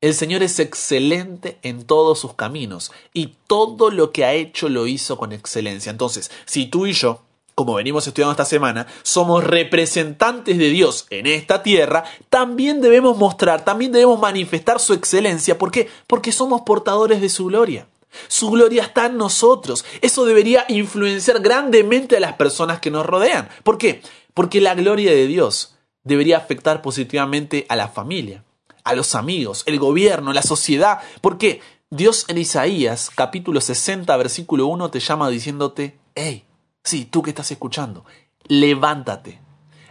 El 0.00 0.14
Señor 0.14 0.42
es 0.42 0.58
excelente 0.58 1.58
en 1.62 1.84
todos 1.84 2.18
sus 2.18 2.34
caminos 2.34 2.92
y 3.12 3.34
todo 3.46 3.90
lo 3.90 4.12
que 4.12 4.24
ha 4.24 4.34
hecho 4.34 4.68
lo 4.68 4.86
hizo 4.86 5.16
con 5.16 5.32
excelencia. 5.32 5.90
Entonces, 5.90 6.30
si 6.44 6.66
tú 6.66 6.86
y 6.86 6.92
yo 6.92 7.22
como 7.54 7.74
venimos 7.74 8.06
estudiando 8.06 8.32
esta 8.32 8.44
semana, 8.44 8.86
somos 9.02 9.44
representantes 9.44 10.58
de 10.58 10.70
Dios 10.70 11.06
en 11.10 11.26
esta 11.26 11.62
tierra, 11.62 12.04
también 12.28 12.80
debemos 12.80 13.16
mostrar, 13.16 13.64
también 13.64 13.92
debemos 13.92 14.18
manifestar 14.18 14.80
su 14.80 14.92
excelencia. 14.92 15.56
¿Por 15.56 15.70
qué? 15.70 15.88
Porque 16.06 16.32
somos 16.32 16.62
portadores 16.62 17.20
de 17.20 17.28
su 17.28 17.46
gloria. 17.46 17.86
Su 18.28 18.50
gloria 18.50 18.82
está 18.82 19.06
en 19.06 19.16
nosotros. 19.16 19.84
Eso 20.00 20.24
debería 20.24 20.64
influenciar 20.68 21.40
grandemente 21.40 22.16
a 22.16 22.20
las 22.20 22.34
personas 22.34 22.80
que 22.80 22.90
nos 22.90 23.06
rodean. 23.06 23.48
¿Por 23.62 23.78
qué? 23.78 24.02
Porque 24.34 24.60
la 24.60 24.74
gloria 24.74 25.12
de 25.12 25.26
Dios 25.26 25.76
debería 26.02 26.38
afectar 26.38 26.82
positivamente 26.82 27.66
a 27.68 27.76
la 27.76 27.88
familia, 27.88 28.44
a 28.84 28.94
los 28.94 29.14
amigos, 29.14 29.64
el 29.66 29.78
gobierno, 29.78 30.32
la 30.32 30.42
sociedad. 30.42 31.00
¿Por 31.20 31.38
qué? 31.38 31.60
Dios 31.90 32.26
en 32.28 32.38
Isaías 32.38 33.10
capítulo 33.14 33.60
60 33.60 34.16
versículo 34.16 34.66
1 34.66 34.90
te 34.90 35.00
llama 35.00 35.28
diciéndote, 35.30 35.98
hey, 36.14 36.44
Sí, 36.84 37.06
tú 37.06 37.22
que 37.22 37.30
estás 37.30 37.50
escuchando, 37.50 38.04
levántate, 38.46 39.40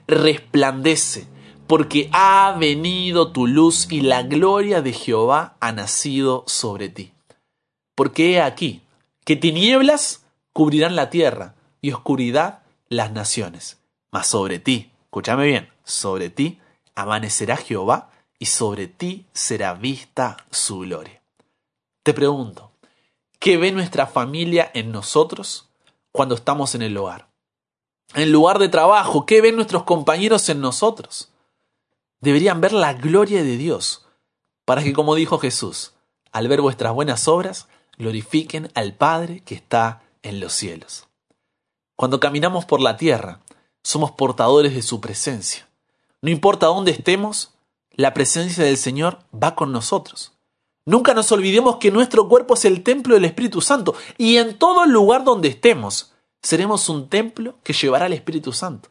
resplandece, 0.05 1.27
porque 1.65 2.07
ha 2.13 2.55
venido 2.59 3.31
tu 3.31 3.47
luz 3.47 3.91
y 3.91 4.01
la 4.01 4.21
gloria 4.21 4.83
de 4.83 4.93
Jehová 4.93 5.57
ha 5.59 5.71
nacido 5.71 6.43
sobre 6.45 6.89
ti. 6.89 7.11
Porque 7.95 8.33
he 8.33 8.41
aquí 8.41 8.83
que 9.25 9.35
tinieblas 9.35 10.23
cubrirán 10.53 10.95
la 10.95 11.09
tierra 11.09 11.55
y 11.81 11.91
oscuridad 11.91 12.59
las 12.89 13.11
naciones. 13.11 13.79
Mas 14.11 14.27
sobre 14.27 14.59
ti, 14.59 14.91
escúchame 15.05 15.47
bien, 15.47 15.69
sobre 15.83 16.29
ti 16.29 16.59
amanecerá 16.93 17.57
Jehová 17.57 18.11
y 18.43 18.45
sobre 18.45 18.87
ti 18.87 19.25
será 19.31 19.73
vista 19.73 20.35
su 20.51 20.79
gloria. 20.79 21.21
Te 22.03 22.13
pregunto, 22.13 22.73
¿qué 23.39 23.55
ve 23.55 23.71
nuestra 23.71 24.05
familia 24.05 24.69
en 24.73 24.91
nosotros? 24.91 25.69
cuando 26.11 26.35
estamos 26.35 26.75
en 26.75 26.81
el 26.81 26.93
lugar. 26.93 27.29
En 28.13 28.23
el 28.23 28.31
lugar 28.33 28.59
de 28.59 28.67
trabajo, 28.67 29.25
¿qué 29.25 29.39
ven 29.39 29.55
nuestros 29.55 29.83
compañeros 29.83 30.47
en 30.49 30.59
nosotros? 30.59 31.31
Deberían 32.19 32.59
ver 32.59 32.73
la 32.73 32.93
gloria 32.93 33.43
de 33.43 33.55
Dios, 33.55 34.05
para 34.65 34.83
que, 34.83 34.91
como 34.91 35.15
dijo 35.15 35.39
Jesús, 35.39 35.93
al 36.33 36.49
ver 36.49 36.59
vuestras 36.59 36.93
buenas 36.93 37.29
obras, 37.29 37.69
glorifiquen 37.97 38.71
al 38.75 38.93
Padre 38.93 39.39
que 39.39 39.55
está 39.55 40.03
en 40.21 40.41
los 40.41 40.51
cielos. 40.51 41.07
Cuando 41.95 42.19
caminamos 42.19 42.65
por 42.65 42.81
la 42.81 42.97
tierra, 42.97 43.39
somos 43.83 44.11
portadores 44.11 44.75
de 44.75 44.81
su 44.81 44.99
presencia. 44.99 45.67
No 46.21 46.29
importa 46.29 46.67
dónde 46.67 46.91
estemos, 46.91 47.52
la 47.93 48.13
presencia 48.13 48.63
del 48.63 48.77
Señor 48.77 49.19
va 49.33 49.55
con 49.55 49.71
nosotros. 49.71 50.33
Nunca 50.85 51.13
nos 51.13 51.31
olvidemos 51.31 51.77
que 51.77 51.91
nuestro 51.91 52.27
cuerpo 52.27 52.55
es 52.55 52.65
el 52.65 52.83
templo 52.83 53.15
del 53.15 53.25
Espíritu 53.25 53.61
Santo 53.61 53.95
y 54.17 54.37
en 54.37 54.57
todo 54.57 54.85
lugar 54.85 55.23
donde 55.23 55.47
estemos 55.47 56.13
seremos 56.41 56.89
un 56.89 57.07
templo 57.07 57.55
que 57.63 57.73
llevará 57.73 58.05
al 58.05 58.13
Espíritu 58.13 58.51
Santo. 58.51 58.89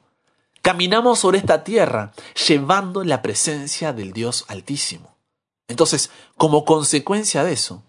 Caminamos 0.63 1.19
sobre 1.19 1.39
esta 1.39 1.65
tierra 1.65 2.13
llevando 2.49 3.05
la 3.05 3.21
presencia 3.21 3.93
del 3.93 4.13
Dios 4.13 4.45
Altísimo. 4.49 5.17
Entonces, 5.69 6.11
como 6.37 6.65
consecuencia 6.65 7.45
de 7.45 7.53
eso, 7.53 7.83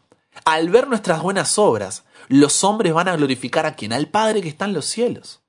al 0.46 0.70
ver 0.70 0.88
nuestras 0.88 1.22
buenas 1.22 1.58
obras, 1.58 2.04
los 2.28 2.64
hombres 2.64 2.94
van 2.94 3.08
a 3.08 3.16
glorificar 3.16 3.66
a 3.66 3.76
quien, 3.76 3.94
al 3.94 4.08
Padre 4.08 4.42
que 4.42 4.50
está 4.50 4.66
en 4.66 4.74
los 4.74 4.86
cielos. 4.86 5.42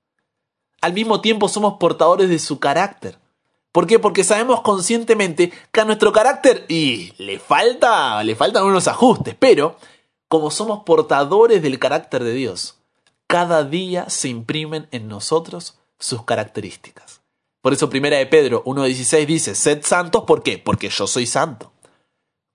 Al 0.81 0.93
mismo 0.93 1.21
tiempo 1.21 1.49
somos 1.49 1.75
portadores 1.81 2.29
de 2.29 2.39
su 2.39 2.59
carácter. 2.61 3.19
¿Por 3.75 3.89
qué? 3.89 3.99
Porque 3.99 4.23
sabemos 4.23 4.61
conscientemente 4.61 5.53
que 5.73 5.81
a 5.81 5.85
nuestro 5.85 6.13
carácter 6.13 6.65
y 6.69 7.13
le 7.19 7.41
falta, 7.41 8.23
le 8.23 8.37
faltan 8.37 8.63
unos 8.63 8.87
ajustes, 8.87 9.35
pero 9.37 9.77
como 10.29 10.53
somos 10.53 10.85
portadores 10.85 11.61
del 11.61 11.81
carácter 11.81 12.23
de 12.23 12.35
Dios, 12.35 12.77
cada 13.27 13.65
día 13.65 14.09
se 14.09 14.29
imprimen 14.29 14.87
en 14.93 15.09
nosotros 15.09 15.77
sus 15.99 16.23
características. 16.23 17.23
Por 17.63 17.73
eso 17.73 17.91
primera 17.91 18.17
de 18.17 18.27
Pedro 18.27 18.63
1.16 18.63 19.27
dice, 19.27 19.57
sed 19.57 19.81
santos, 19.83 20.23
¿por 20.23 20.45
qué? 20.45 20.57
Porque 20.57 20.89
yo 20.89 21.09
soy 21.09 21.27
santo. 21.27 21.73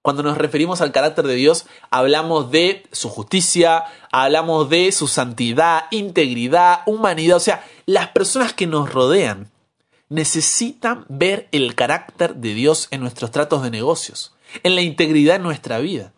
Cuando 0.02 0.24
nos 0.24 0.38
referimos 0.38 0.80
al 0.80 0.94
carácter 0.94 1.28
de 1.28 1.36
Dios, 1.36 1.66
hablamos 1.90 2.50
de 2.50 2.88
su 2.94 3.10
justicia, 3.10 3.84
hablamos 4.14 4.70
de 4.70 4.94
su 4.94 5.10
santidad, 5.10 5.88
integridad, 5.92 6.84
humanidad, 6.86 7.36
o 7.36 7.42
sea, 7.42 7.68
las 7.86 8.08
personas 8.08 8.54
que 8.54 8.68
nos 8.68 8.94
rodean 8.94 9.52
necesitan 10.10 11.06
ver 11.08 11.48
el 11.52 11.76
carácter 11.76 12.36
de 12.36 12.54
Dios 12.54 12.88
en 12.92 13.02
nuestros 13.02 13.32
tratos 13.32 13.64
de 13.64 13.72
negocios, 13.72 14.34
en 14.64 14.76
la 14.76 14.82
integridad 14.82 15.36
de 15.36 15.44
nuestra 15.44 15.80
vida. 15.80 16.14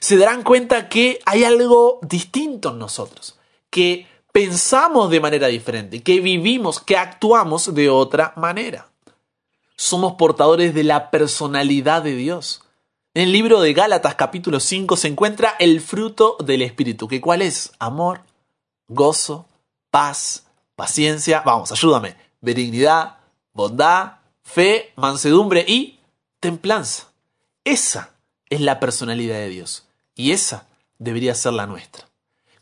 Se 0.00 0.16
darán 0.16 0.42
cuenta 0.42 0.88
que 0.88 1.20
hay 1.24 1.44
algo 1.44 2.00
distinto 2.02 2.70
en 2.70 2.78
nosotros, 2.78 3.38
que 3.70 4.06
pensamos 4.32 5.10
de 5.10 5.20
manera 5.20 5.46
diferente, 5.46 6.02
que 6.02 6.20
vivimos, 6.20 6.80
que 6.80 6.96
actuamos 6.96 7.74
de 7.74 7.88
otra 7.88 8.34
manera. 8.36 8.88
Somos 9.76 10.14
portadores 10.14 10.74
de 10.74 10.84
la 10.84 11.10
personalidad 11.10 12.02
de 12.02 12.16
Dios. 12.16 12.62
En 13.14 13.24
el 13.24 13.32
libro 13.32 13.60
de 13.60 13.72
Gálatas 13.72 14.14
capítulo 14.14 14.60
5 14.60 14.96
se 14.96 15.08
encuentra 15.08 15.54
el 15.58 15.80
fruto 15.80 16.36
del 16.44 16.62
Espíritu, 16.62 17.08
que 17.08 17.20
cuál 17.20 17.40
es? 17.40 17.72
Amor, 17.78 18.20
gozo, 18.88 19.46
paz, 19.90 20.46
paciencia, 20.74 21.42
vamos, 21.44 21.72
ayúdame, 21.72 22.16
benignidad, 22.40 23.15
bondad, 23.56 24.18
fe, 24.42 24.92
mansedumbre 24.96 25.64
y 25.66 25.98
templanza. 26.38 27.10
Esa 27.64 28.14
es 28.50 28.60
la 28.60 28.78
personalidad 28.78 29.36
de 29.36 29.48
Dios 29.48 29.88
y 30.14 30.32
esa 30.32 30.68
debería 30.98 31.34
ser 31.34 31.54
la 31.54 31.66
nuestra. 31.66 32.08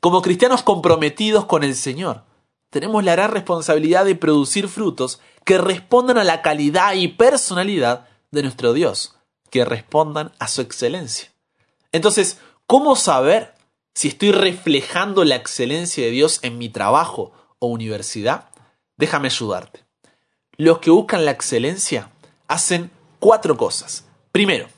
Como 0.01 0.23
cristianos 0.23 0.63
comprometidos 0.63 1.47
con 1.47 1.65
el 1.65 1.75
Señor, 1.75 2.23
tenemos 2.71 3.05
la 3.05 3.13
gran 3.13 3.33
responsabilidad 3.33 4.05
de 4.05 4.15
producir 4.15 4.69
frutos 4.69 5.21
que 5.45 5.59
respondan 5.59 6.17
a 6.17 6.25
la 6.25 6.43
calidad 6.43 6.95
y 6.95 7.09
personalidad 7.09 8.09
de 8.31 8.43
nuestro 8.43 8.73
Dios, 8.73 9.17
que 9.51 9.65
respondan 9.65 10.33
a 10.39 10.49
su 10.49 10.61
excelencia. 10.61 11.33
Entonces, 11.93 12.39
¿cómo 12.67 12.97
saber 12.97 13.55
si 13.95 14.09
estoy 14.09 14.33
reflejando 14.33 15.25
la 15.25 15.37
excelencia 15.37 16.05
de 16.05 16.11
Dios 16.11 16.41
en 16.43 16.59
mi 16.59 16.69
trabajo 16.69 17.33
o 17.59 17.69
universidad? 17.69 18.49
Déjame 18.97 19.29
ayudarte 19.29 19.84
los 20.57 20.79
que 20.79 20.91
buscan 20.91 21.25
la 21.25 21.31
excelencia 21.31 22.11
hacen 22.49 22.91
cuatro 23.19 23.57
cosas. 23.57 24.05
Primero, 24.33 24.69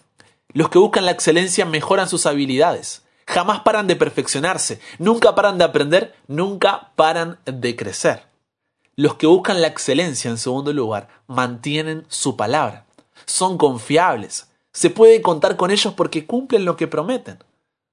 los 0.52 0.68
que 0.70 0.78
buscan 0.78 1.04
la 1.04 1.10
excelencia 1.10 1.64
mejoran 1.66 2.08
sus 2.08 2.26
habilidades. 2.26 3.02
Jamás 3.26 3.60
paran 3.60 3.86
de 3.86 3.96
perfeccionarse, 3.96 4.80
nunca 4.98 5.34
paran 5.34 5.58
de 5.58 5.64
aprender, 5.64 6.14
nunca 6.28 6.92
paran 6.94 7.38
de 7.44 7.74
crecer. 7.74 8.24
Los 8.94 9.16
que 9.16 9.26
buscan 9.26 9.60
la 9.60 9.66
excelencia, 9.66 10.30
en 10.30 10.38
segundo 10.38 10.72
lugar, 10.72 11.08
mantienen 11.26 12.06
su 12.08 12.36
palabra. 12.36 12.86
Son 13.26 13.58
confiables. 13.58 14.48
Se 14.72 14.90
puede 14.90 15.20
contar 15.22 15.56
con 15.56 15.70
ellos 15.70 15.92
porque 15.94 16.24
cumplen 16.24 16.64
lo 16.64 16.76
que 16.76 16.86
prometen. 16.86 17.42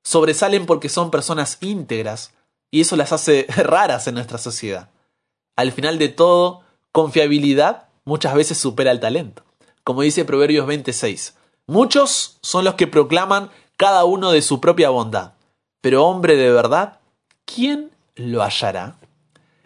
Sobresalen 0.03 0.65
porque 0.65 0.87
son 0.87 1.11
personas 1.11 1.57
íntegras 1.61 2.31
y 2.71 2.81
eso 2.81 2.95
las 2.95 3.11
hace 3.11 3.45
raras 3.57 4.07
en 4.07 4.15
nuestra 4.15 4.37
sociedad. 4.37 4.89
Al 5.55 5.71
final 5.71 5.97
de 5.97 6.09
todo, 6.09 6.61
confiabilidad 6.93 7.89
muchas 8.05 8.35
veces 8.35 8.57
supera 8.57 8.91
el 8.91 9.01
talento. 9.01 9.43
Como 9.83 10.03
dice 10.03 10.23
Proverbios 10.23 10.65
26, 10.65 11.35
muchos 11.67 12.37
son 12.41 12.63
los 12.63 12.75
que 12.75 12.87
proclaman 12.87 13.49
cada 13.75 14.05
uno 14.05 14.31
de 14.31 14.41
su 14.41 14.61
propia 14.61 14.89
bondad, 14.91 15.33
pero 15.81 16.05
hombre 16.05 16.37
de 16.37 16.51
verdad, 16.51 16.99
¿quién 17.43 17.91
lo 18.15 18.41
hallará? 18.43 18.95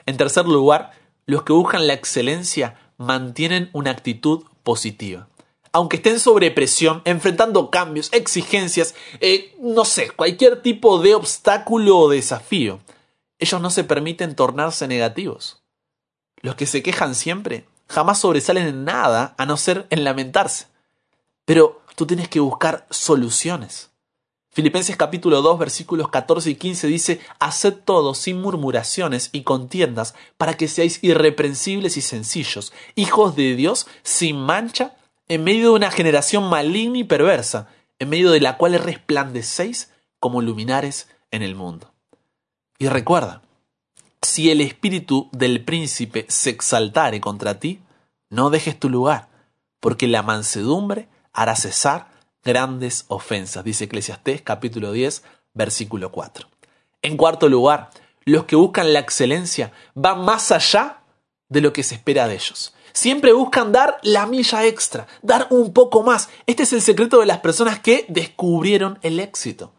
En 0.07 0.17
tercer 0.17 0.45
lugar, 0.45 0.91
los 1.25 1.43
que 1.43 1.53
buscan 1.53 1.85
la 1.85 1.93
excelencia 1.93 2.79
mantienen 2.97 3.69
una 3.73 3.91
actitud 3.91 4.43
positiva. 4.63 5.27
aunque 5.73 5.97
estén 5.97 6.19
sobre 6.19 6.49
presión, 6.49 7.03
enfrentando 7.05 7.69
cambios, 7.69 8.09
exigencias, 8.11 8.95
eh, 9.19 9.53
no 9.59 9.85
sé, 9.85 10.09
cualquier 10.09 10.63
tipo 10.63 10.97
de 10.99 11.13
obstáculo 11.13 11.99
o 11.99 12.09
desafío, 12.09 12.79
ellos 13.37 13.61
no 13.61 13.69
se 13.69 13.83
permiten 13.83 14.33
tornarse 14.33 14.87
negativos. 14.87 15.61
Los 16.41 16.55
que 16.55 16.65
se 16.65 16.83
quejan 16.83 17.15
siempre 17.15 17.65
jamás 17.87 18.19
sobresalen 18.19 18.67
en 18.67 18.85
nada 18.85 19.33
a 19.37 19.45
no 19.45 19.57
ser 19.57 19.87
en 19.89 20.03
lamentarse. 20.03 20.67
Pero 21.45 21.81
tú 21.95 22.05
tienes 22.05 22.29
que 22.29 22.39
buscar 22.39 22.85
soluciones. 22.89 23.91
Filipenses 24.51 24.97
capítulo 24.97 25.41
2 25.41 25.59
versículos 25.59 26.09
14 26.09 26.49
y 26.49 26.55
15 26.55 26.87
dice, 26.87 27.21
Haced 27.39 27.75
todo 27.85 28.15
sin 28.15 28.41
murmuraciones 28.41 29.29
y 29.31 29.43
contiendas, 29.43 30.15
para 30.37 30.55
que 30.55 30.67
seáis 30.67 30.99
irreprensibles 31.03 31.95
y 31.95 32.01
sencillos, 32.01 32.73
hijos 32.95 33.35
de 33.35 33.55
Dios 33.55 33.85
sin 34.01 34.37
mancha, 34.37 34.95
en 35.27 35.43
medio 35.43 35.69
de 35.69 35.75
una 35.75 35.91
generación 35.91 36.49
maligna 36.49 36.97
y 36.97 37.03
perversa, 37.03 37.67
en 37.99 38.09
medio 38.09 38.31
de 38.31 38.41
la 38.41 38.57
cual 38.57 38.73
resplandecéis 38.79 39.91
como 40.19 40.41
luminares 40.41 41.07
en 41.29 41.43
el 41.43 41.53
mundo. 41.53 41.93
Y 42.79 42.87
recuerda, 42.87 43.43
si 44.21 44.51
el 44.51 44.61
espíritu 44.61 45.29
del 45.31 45.63
príncipe 45.63 46.25
se 46.29 46.49
exaltare 46.49 47.21
contra 47.21 47.59
ti, 47.59 47.81
no 48.29 48.49
dejes 48.49 48.79
tu 48.79 48.89
lugar, 48.89 49.29
porque 49.79 50.07
la 50.07 50.23
mansedumbre 50.23 51.07
hará 51.33 51.55
cesar 51.55 52.09
grandes 52.43 53.05
ofensas, 53.09 53.63
dice 53.63 53.85
Eclesiastés 53.85 54.41
capítulo 54.41 54.91
10, 54.91 55.23
versículo 55.53 56.11
4. 56.11 56.47
En 57.01 57.17
cuarto 57.17 57.49
lugar, 57.49 57.89
los 58.25 58.45
que 58.45 58.55
buscan 58.55 58.93
la 58.93 58.99
excelencia 58.99 59.71
van 59.93 60.21
más 60.21 60.51
allá 60.51 61.01
de 61.49 61.61
lo 61.61 61.73
que 61.73 61.83
se 61.83 61.95
espera 61.95 62.27
de 62.27 62.35
ellos. 62.35 62.73
Siempre 62.93 63.31
buscan 63.31 63.71
dar 63.71 63.99
la 64.01 64.25
milla 64.25 64.65
extra, 64.65 65.07
dar 65.21 65.47
un 65.51 65.71
poco 65.71 66.03
más. 66.03 66.29
Este 66.47 66.63
es 66.63 66.73
el 66.73 66.81
secreto 66.81 67.19
de 67.19 67.25
las 67.27 67.39
personas 67.39 67.79
que 67.79 68.05
descubrieron 68.09 68.97
el 69.03 69.19
éxito. 69.19 69.73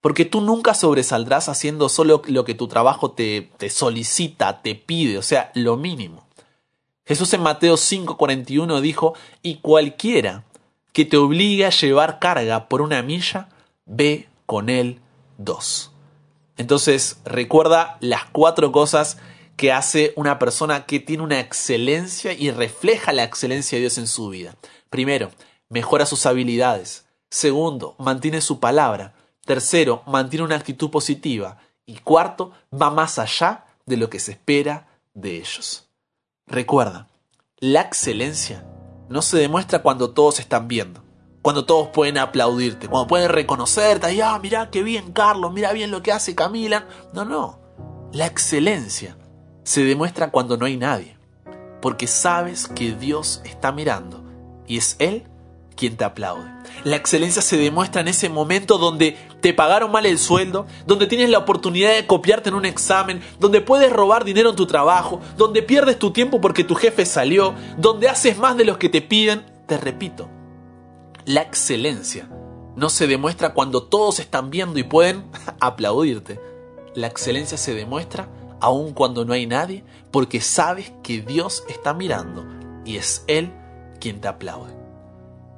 Porque 0.00 0.24
tú 0.24 0.40
nunca 0.40 0.74
sobresaldrás 0.74 1.48
haciendo 1.48 1.88
solo 1.88 2.22
lo 2.26 2.44
que 2.44 2.54
tu 2.54 2.68
trabajo 2.68 3.10
te, 3.12 3.50
solicita, 3.68 4.62
te 4.62 4.74
pide, 4.74 5.18
o 5.18 5.22
sea, 5.22 5.50
lo 5.54 5.76
mínimo. 5.76 6.26
Jesús 7.04 7.32
en 7.34 7.42
Mateo 7.42 7.76
5:41 7.76 8.80
dijo, 8.80 9.14
y 9.42 9.56
cualquiera 9.56 10.44
que 10.92 11.04
te 11.04 11.16
obligue 11.16 11.66
a 11.66 11.70
llevar 11.70 12.18
carga 12.18 12.68
por 12.68 12.82
una 12.82 13.02
milla, 13.02 13.48
ve 13.84 14.28
con 14.46 14.68
él 14.68 15.00
dos. 15.38 15.92
Entonces, 16.56 17.20
recuerda 17.24 17.96
las 18.00 18.24
cuatro 18.26 18.72
cosas 18.72 19.18
que 19.56 19.72
hace 19.72 20.12
una 20.16 20.38
persona 20.38 20.86
que 20.86 21.00
tiene 21.00 21.22
una 21.22 21.40
excelencia 21.40 22.32
y 22.32 22.50
refleja 22.50 23.12
la 23.12 23.24
excelencia 23.24 23.76
de 23.76 23.80
Dios 23.80 23.98
en 23.98 24.06
su 24.06 24.30
vida. 24.30 24.56
Primero, 24.88 25.30
mejora 25.68 26.06
sus 26.06 26.26
habilidades. 26.26 27.06
Segundo, 27.30 27.94
mantiene 27.98 28.40
su 28.40 28.58
palabra. 28.58 29.14
Tercero, 29.50 30.04
mantiene 30.06 30.44
una 30.44 30.54
actitud 30.54 30.90
positiva. 30.90 31.58
Y 31.84 31.96
cuarto, 31.96 32.52
va 32.72 32.88
más 32.88 33.18
allá 33.18 33.64
de 33.84 33.96
lo 33.96 34.08
que 34.08 34.20
se 34.20 34.30
espera 34.30 34.86
de 35.12 35.38
ellos. 35.38 35.88
Recuerda, 36.46 37.08
la 37.58 37.80
excelencia 37.80 38.64
no 39.08 39.22
se 39.22 39.38
demuestra 39.38 39.82
cuando 39.82 40.10
todos 40.10 40.38
están 40.38 40.68
viendo, 40.68 41.02
cuando 41.42 41.66
todos 41.66 41.88
pueden 41.88 42.18
aplaudirte, 42.18 42.86
cuando 42.86 43.08
pueden 43.08 43.28
reconocerte 43.28 44.14
y, 44.14 44.20
ah, 44.20 44.38
mira 44.40 44.70
qué 44.70 44.84
bien 44.84 45.10
Carlos, 45.10 45.52
mira 45.52 45.72
bien 45.72 45.90
lo 45.90 46.00
que 46.00 46.12
hace 46.12 46.36
Camila. 46.36 46.86
No, 47.12 47.24
no. 47.24 47.58
La 48.12 48.26
excelencia 48.26 49.16
se 49.64 49.82
demuestra 49.82 50.30
cuando 50.30 50.58
no 50.58 50.66
hay 50.66 50.76
nadie, 50.76 51.18
porque 51.82 52.06
sabes 52.06 52.68
que 52.68 52.94
Dios 52.94 53.40
está 53.44 53.72
mirando 53.72 54.22
y 54.68 54.76
es 54.76 54.94
Él 55.00 55.24
quien 55.80 55.96
te 55.96 56.04
aplaude. 56.04 56.48
La 56.84 56.96
excelencia 56.96 57.40
se 57.40 57.56
demuestra 57.56 58.02
en 58.02 58.08
ese 58.08 58.28
momento 58.28 58.76
donde 58.76 59.16
te 59.40 59.54
pagaron 59.54 59.90
mal 59.90 60.06
el 60.06 60.18
sueldo, 60.18 60.66
donde 60.86 61.06
tienes 61.06 61.30
la 61.30 61.38
oportunidad 61.38 61.94
de 61.94 62.06
copiarte 62.06 62.48
en 62.48 62.54
un 62.54 62.64
examen, 62.64 63.22
donde 63.38 63.60
puedes 63.60 63.92
robar 63.92 64.24
dinero 64.24 64.50
en 64.50 64.56
tu 64.56 64.66
trabajo, 64.66 65.20
donde 65.36 65.62
pierdes 65.62 65.98
tu 65.98 66.12
tiempo 66.12 66.40
porque 66.40 66.64
tu 66.64 66.74
jefe 66.74 67.06
salió, 67.06 67.54
donde 67.78 68.08
haces 68.08 68.38
más 68.38 68.56
de 68.56 68.64
los 68.64 68.78
que 68.78 68.88
te 68.88 69.02
piden. 69.02 69.44
Te 69.66 69.78
repito, 69.78 70.28
la 71.24 71.42
excelencia 71.42 72.28
no 72.76 72.88
se 72.88 73.06
demuestra 73.06 73.52
cuando 73.52 73.82
todos 73.82 74.20
están 74.20 74.50
viendo 74.50 74.78
y 74.78 74.84
pueden 74.84 75.24
aplaudirte. 75.60 76.40
La 76.94 77.06
excelencia 77.06 77.56
se 77.56 77.74
demuestra 77.74 78.28
aun 78.60 78.92
cuando 78.92 79.24
no 79.24 79.32
hay 79.32 79.46
nadie, 79.46 79.84
porque 80.10 80.40
sabes 80.40 80.92
que 81.02 81.22
Dios 81.22 81.64
está 81.68 81.94
mirando 81.94 82.44
y 82.84 82.96
es 82.96 83.24
Él 83.26 83.52
quien 84.00 84.20
te 84.20 84.28
aplaude. 84.28 84.80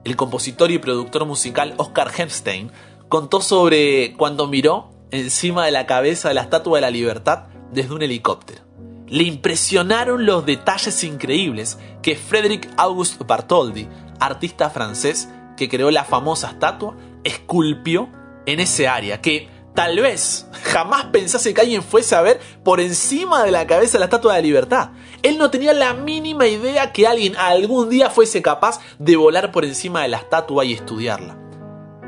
El 0.04 0.16
compositor 0.16 0.70
y 0.72 0.78
productor 0.78 1.24
musical 1.26 1.74
Oscar 1.76 2.10
Hemstein 2.16 2.72
contó 3.12 3.42
sobre 3.42 4.14
cuando 4.16 4.46
miró 4.46 4.88
encima 5.10 5.66
de 5.66 5.70
la 5.70 5.84
cabeza 5.84 6.28
de 6.28 6.34
la 6.34 6.40
Estatua 6.40 6.78
de 6.78 6.80
la 6.80 6.90
Libertad 6.90 7.40
desde 7.70 7.92
un 7.92 8.00
helicóptero. 8.00 8.62
Le 9.06 9.24
impresionaron 9.24 10.24
los 10.24 10.46
detalles 10.46 11.04
increíbles 11.04 11.76
que 12.00 12.16
Frédéric 12.16 12.70
Auguste 12.78 13.22
Bartholdi, 13.22 13.86
artista 14.18 14.70
francés 14.70 15.28
que 15.58 15.68
creó 15.68 15.90
la 15.90 16.04
famosa 16.04 16.52
estatua, 16.52 16.96
esculpió 17.22 18.08
en 18.46 18.60
ese 18.60 18.88
área, 18.88 19.20
que 19.20 19.46
tal 19.74 20.00
vez 20.00 20.46
jamás 20.62 21.04
pensase 21.12 21.52
que 21.52 21.60
alguien 21.60 21.82
fuese 21.82 22.14
a 22.14 22.22
ver 22.22 22.40
por 22.64 22.80
encima 22.80 23.44
de 23.44 23.50
la 23.50 23.66
cabeza 23.66 23.92
de 23.92 23.98
la 23.98 24.06
Estatua 24.06 24.32
de 24.32 24.38
la 24.38 24.46
Libertad. 24.46 24.90
Él 25.22 25.36
no 25.36 25.50
tenía 25.50 25.74
la 25.74 25.92
mínima 25.92 26.46
idea 26.46 26.94
que 26.94 27.06
alguien 27.06 27.36
algún 27.36 27.90
día 27.90 28.08
fuese 28.08 28.40
capaz 28.40 28.80
de 28.98 29.16
volar 29.16 29.52
por 29.52 29.66
encima 29.66 30.00
de 30.00 30.08
la 30.08 30.16
estatua 30.16 30.64
y 30.64 30.72
estudiarla. 30.72 31.41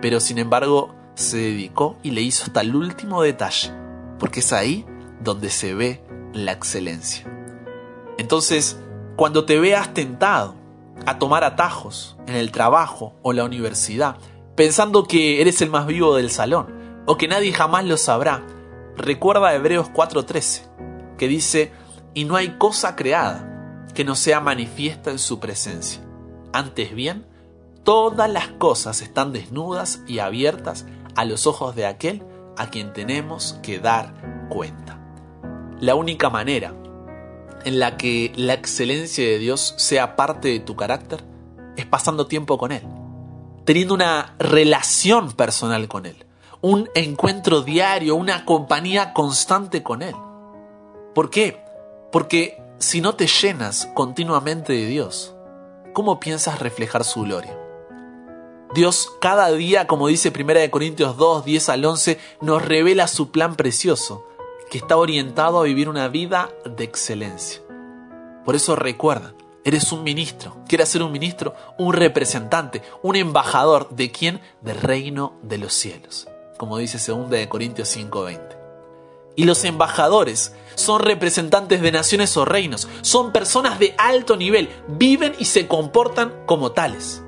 Pero 0.05 0.21
sin 0.21 0.39
embargo, 0.39 0.95
se 1.15 1.39
dedicó 1.39 1.97
y 2.03 2.11
le 2.11 2.21
hizo 2.21 2.45
hasta 2.45 2.61
el 2.61 2.77
último 2.77 3.23
detalle, 3.23 3.73
porque 4.19 4.41
es 4.41 4.53
ahí 4.53 4.85
donde 5.23 5.49
se 5.49 5.73
ve 5.73 6.05
la 6.35 6.53
excelencia. 6.53 7.25
Entonces, 8.19 8.79
cuando 9.17 9.47
te 9.47 9.59
veas 9.59 9.95
tentado 9.95 10.57
a 11.07 11.19
tomar 11.19 11.43
atajos 11.43 12.19
en 12.27 12.37
el 12.37 12.53
trabajo 12.53 13.15
o 13.23 13.33
la 13.33 13.45
universidad, 13.45 14.17
pensando 14.55 15.05
que 15.05 15.41
eres 15.41 15.63
el 15.63 15.71
más 15.71 15.87
vivo 15.87 16.15
del 16.15 16.29
salón, 16.29 16.67
o 17.07 17.17
que 17.17 17.27
nadie 17.27 17.55
jamás 17.55 17.87
lo 17.87 17.97
sabrá, 17.97 18.45
recuerda 18.99 19.55
Hebreos 19.55 19.89
4:13, 19.89 21.17
que 21.17 21.29
dice, 21.29 21.73
y 22.13 22.27
no 22.27 22.37
hay 22.37 22.59
cosa 22.59 22.95
creada 22.95 23.87
que 23.95 24.05
no 24.05 24.17
sea 24.17 24.41
manifiesta 24.41 25.11
en 25.11 25.19
su 25.19 25.41
presencia. 25.41 26.03
Antes 26.53 26.95
bien, 26.95 27.25
todas 27.85 28.31
las 28.31 28.49
cosas 28.49 29.03
están 29.03 29.33
desnudas 29.33 30.01
y 30.07 30.19
abiertas 30.19 30.87
a 31.15 31.25
los 31.25 31.47
ojos 31.47 31.77
de 31.77 31.87
aquel 31.87 32.25
a 32.57 32.71
quien 32.71 32.93
tenemos 32.93 33.59
que 33.63 33.79
dar 33.79 34.49
cuenta. 34.49 34.99
La 35.81 35.95
única 35.95 36.31
manera 36.31 36.75
en 37.65 37.79
la 37.79 37.97
que 37.97 38.33
la 38.37 38.55
excelencia 38.55 39.25
de 39.25 39.39
Dios 39.39 39.75
sea 39.77 40.17
parte 40.17 40.49
de 40.49 40.61
tu 40.61 40.77
carácter 40.77 41.25
es 41.77 41.87
pasando 41.87 42.27
tiempo 42.27 42.59
con 42.59 42.73
Él, 42.73 42.83
teniendo 43.65 43.95
una 43.95 44.35
relación 44.39 45.33
personal 45.33 45.87
con 45.89 46.07
Él, 46.07 46.27
un 46.61 46.89
encuentro 46.95 47.63
diario, 47.63 48.17
una 48.17 48.45
compañía 48.45 49.13
constante 49.13 49.83
con 49.83 50.03
Él. 50.03 50.15
¿Por 51.15 51.31
qué? 51.31 51.63
Porque 52.11 52.63
si 52.79 53.01
no 53.01 53.15
te 53.15 53.27
llenas 53.27 53.87
continuamente 53.95 54.73
de 54.73 54.87
Dios, 54.87 55.35
¿cómo 55.93 56.21
piensas 56.21 56.61
reflejar 56.61 57.05
su 57.05 57.23
gloria? 57.23 57.64
Dios 58.75 59.13
cada 59.21 59.53
día, 59.53 59.87
como 59.87 60.09
dice 60.09 60.33
1 60.37 60.69
Corintios 60.73 61.17
2, 61.17 61.45
10 61.45 61.69
al 61.69 61.85
11, 61.85 62.19
nos 62.41 62.61
revela 62.61 63.07
su 63.07 63.31
plan 63.31 63.55
precioso, 63.55 64.27
que 64.69 64.79
está 64.79 64.97
orientado 64.97 65.61
a 65.61 65.63
vivir 65.63 65.89
una 65.89 66.09
vida 66.09 66.51
de 66.65 66.83
excelencia. 66.83 67.63
Por 68.45 68.57
eso 68.57 68.75
recuerda, 68.75 69.33
eres 69.65 69.93
un 69.93 70.03
ministro. 70.03 70.57
¿Quieres 70.67 70.89
ser 70.89 71.05
un 71.05 71.13
ministro? 71.13 71.55
Un 71.79 71.93
representante, 71.93 72.83
un 73.01 73.15
embajador. 73.15 73.91
¿De 73.91 74.11
quién? 74.11 74.41
Del 74.61 74.81
reino 74.81 75.35
de 75.43 75.59
los 75.59 75.73
cielos. 75.73 76.27
Como 76.59 76.77
dice 76.79 76.99
2 76.99 77.47
Corintios 77.47 77.89
5:20. 77.97 78.59
Y 79.37 79.45
los 79.45 79.65
embajadores 79.65 80.53
son 80.75 81.01
representantes 81.01 81.81
de 81.81 81.93
naciones 81.93 82.37
o 82.37 82.45
reinos, 82.45 82.89
son 83.03 83.31
personas 83.31 83.79
de 83.79 83.95
alto 83.99 84.37
nivel, 84.37 84.69
viven 84.89 85.35
y 85.39 85.45
se 85.45 85.69
comportan 85.69 86.33
como 86.47 86.73
tales. 86.73 87.24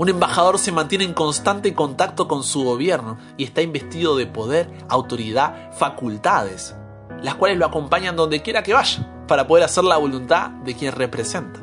Un 0.00 0.08
embajador 0.08 0.58
se 0.58 0.72
mantiene 0.72 1.04
en 1.04 1.12
constante 1.12 1.74
contacto 1.74 2.26
con 2.26 2.42
su 2.42 2.64
gobierno 2.64 3.18
y 3.36 3.44
está 3.44 3.60
investido 3.60 4.16
de 4.16 4.26
poder, 4.26 4.72
autoridad, 4.88 5.74
facultades, 5.74 6.74
las 7.22 7.34
cuales 7.34 7.58
lo 7.58 7.66
acompañan 7.66 8.16
donde 8.16 8.40
quiera 8.40 8.62
que 8.62 8.72
vaya, 8.72 9.26
para 9.28 9.46
poder 9.46 9.64
hacer 9.64 9.84
la 9.84 9.98
voluntad 9.98 10.52
de 10.64 10.74
quien 10.74 10.94
representa. 10.94 11.60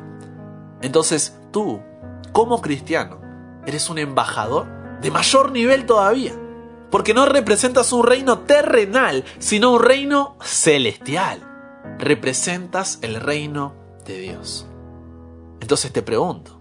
Entonces 0.82 1.36
tú, 1.50 1.82
como 2.30 2.62
cristiano, 2.62 3.20
eres 3.66 3.90
un 3.90 3.98
embajador 3.98 4.68
de 5.00 5.10
mayor 5.10 5.50
nivel 5.50 5.84
todavía 5.84 6.32
porque 6.92 7.14
no 7.14 7.26
representas 7.26 7.92
un 7.92 8.06
reino 8.06 8.38
terrenal, 8.42 9.24
sino 9.40 9.72
un 9.72 9.82
reino 9.82 10.36
celestial. 10.40 11.42
Representas 11.98 13.00
el 13.02 13.16
reino 13.16 13.74
de 14.06 14.20
Dios. 14.20 14.68
Entonces 15.60 15.92
te 15.92 16.02
pregunto, 16.02 16.57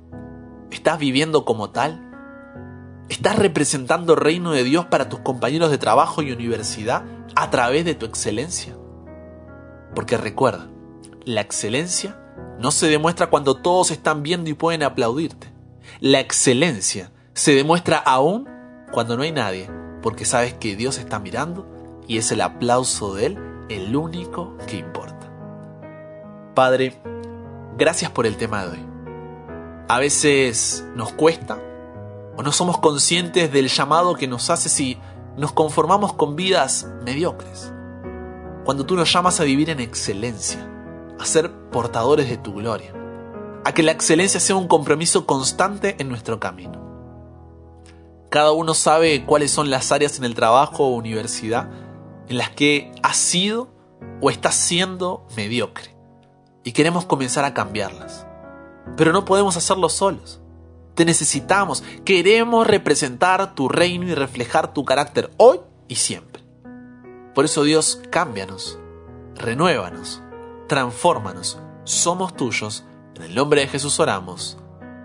¿Estás 0.71 0.99
viviendo 0.99 1.45
como 1.45 1.69
tal? 1.69 2.03
¿Estás 3.10 3.39
representando 3.39 4.13
el 4.13 4.19
reino 4.19 4.51
de 4.51 4.63
Dios 4.63 4.86
para 4.86 5.08
tus 5.08 5.21
compañeros 5.21 5.71
de 5.71 5.77
trabajo 5.77 6.21
y 6.21 6.32
universidad 6.32 7.03
a 7.36 7.49
través 7.49 7.86
de 7.86 7.95
tu 7.95 8.06
excelencia? 8.06 8.75
Porque 9.95 10.17
recuerda, 10.17 10.67
la 11.23 11.41
excelencia 11.41 12.19
no 12.60 12.71
se 12.71 12.88
demuestra 12.88 13.30
cuando 13.30 13.56
todos 13.56 13.91
están 13.91 14.23
viendo 14.23 14.49
y 14.49 14.53
pueden 14.53 14.84
aplaudirte. 14.84 15.51
La 16.01 16.19
excelencia 16.19 17.12
se 17.34 17.56
demuestra 17.56 17.97
aún 17.97 18.47
cuando 18.91 19.15
no 19.15 19.23
hay 19.23 19.32
nadie, 19.32 19.69
porque 20.01 20.25
sabes 20.25 20.53
que 20.53 20.75
Dios 20.75 20.97
está 20.97 21.19
mirando 21.19 21.65
y 22.08 22.17
es 22.17 22.32
el 22.32 22.41
aplauso 22.41 23.15
de 23.15 23.27
Él 23.27 23.38
el 23.69 23.95
único 23.95 24.58
que 24.67 24.77
importa. 24.77 25.32
Padre, 26.53 26.99
gracias 27.77 28.12
por 28.12 28.25
el 28.25 28.38
tema 28.38 28.65
de 28.65 28.71
hoy. 28.71 28.96
A 29.89 30.00
veces 30.00 30.86
nos 30.95 31.13
cuesta 31.13 31.62
o 32.36 32.43
no 32.43 32.52
somos 32.52 32.78
conscientes 32.78 33.54
del 33.54 33.69
llamado 33.69 34.15
que 34.15 34.28
nos 34.28 34.50
hace 34.50 34.67
si 34.67 34.97
nos 35.38 35.54
conformamos 35.54 36.12
con 36.12 36.36
vidas 36.36 36.88
mediocres. 37.06 37.71
Cuando 38.65 38.86
tú 38.86 38.97
nos 38.97 39.12
llamas 39.13 39.39
a 39.39 39.45
vivir 39.45 39.69
en 39.69 39.80
excelencia, 39.80 40.60
a 41.17 41.23
ser 41.23 41.54
portadores 41.71 42.30
de 42.30 42.36
tu 42.36 42.56
gloria, 42.56 42.93
a 43.63 43.73
que 43.73 43.82
la 43.82 43.93
excelencia 43.93 44.41
sea 44.41 44.58
un 44.58 44.67
compromiso 44.67 45.26
constante 45.26 45.95
en 46.00 46.10
nuestro 46.10 46.38
camino. 46.38 46.86
Cada 48.30 48.52
uno 48.52 48.73
sabe 48.73 49.26
cuáles 49.26 49.52
son 49.52 49.69
las 49.69 49.93
áreas 49.93 50.17
en 50.17 50.26
el 50.26 50.36
trabajo 50.36 50.86
o 50.86 50.95
universidad 50.95 51.69
en 52.28 52.38
las 52.38 52.50
que 52.50 52.91
has 53.04 53.15
sido 53.15 53.69
o 54.19 54.30
estás 54.30 54.56
siendo 54.56 55.26
mediocre 55.38 55.95
y 56.65 56.73
queremos 56.73 57.06
comenzar 57.06 57.45
a 57.45 57.54
cambiarlas. 57.54 58.26
Pero 58.97 59.13
no 59.13 59.23
podemos 59.23 59.55
hacerlo 59.55 59.88
solos. 59.88 60.41
Te 60.95 61.05
necesitamos, 61.05 61.83
queremos 62.03 62.67
representar 62.67 63.53
tu 63.53 63.69
reino 63.69 64.07
y 64.07 64.15
reflejar 64.15 64.73
tu 64.73 64.83
carácter 64.83 65.31
hoy 65.38 65.60
y 65.88 65.95
siempre. 65.95 66.43
Por 67.36 67.45
eso 67.45 67.63
Dios, 67.63 68.01
cámbianos, 68.10 68.79
renuévanos, 69.36 70.23
transfórmanos, 70.67 71.60
somos 71.83 72.36
tuyos. 72.36 72.83
En 73.15 73.23
el 73.23 73.36
nombre 73.36 73.62
de 73.62 73.67
Jesús 73.67 73.99
oramos. 73.99 74.57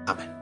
Amén. 0.07 0.42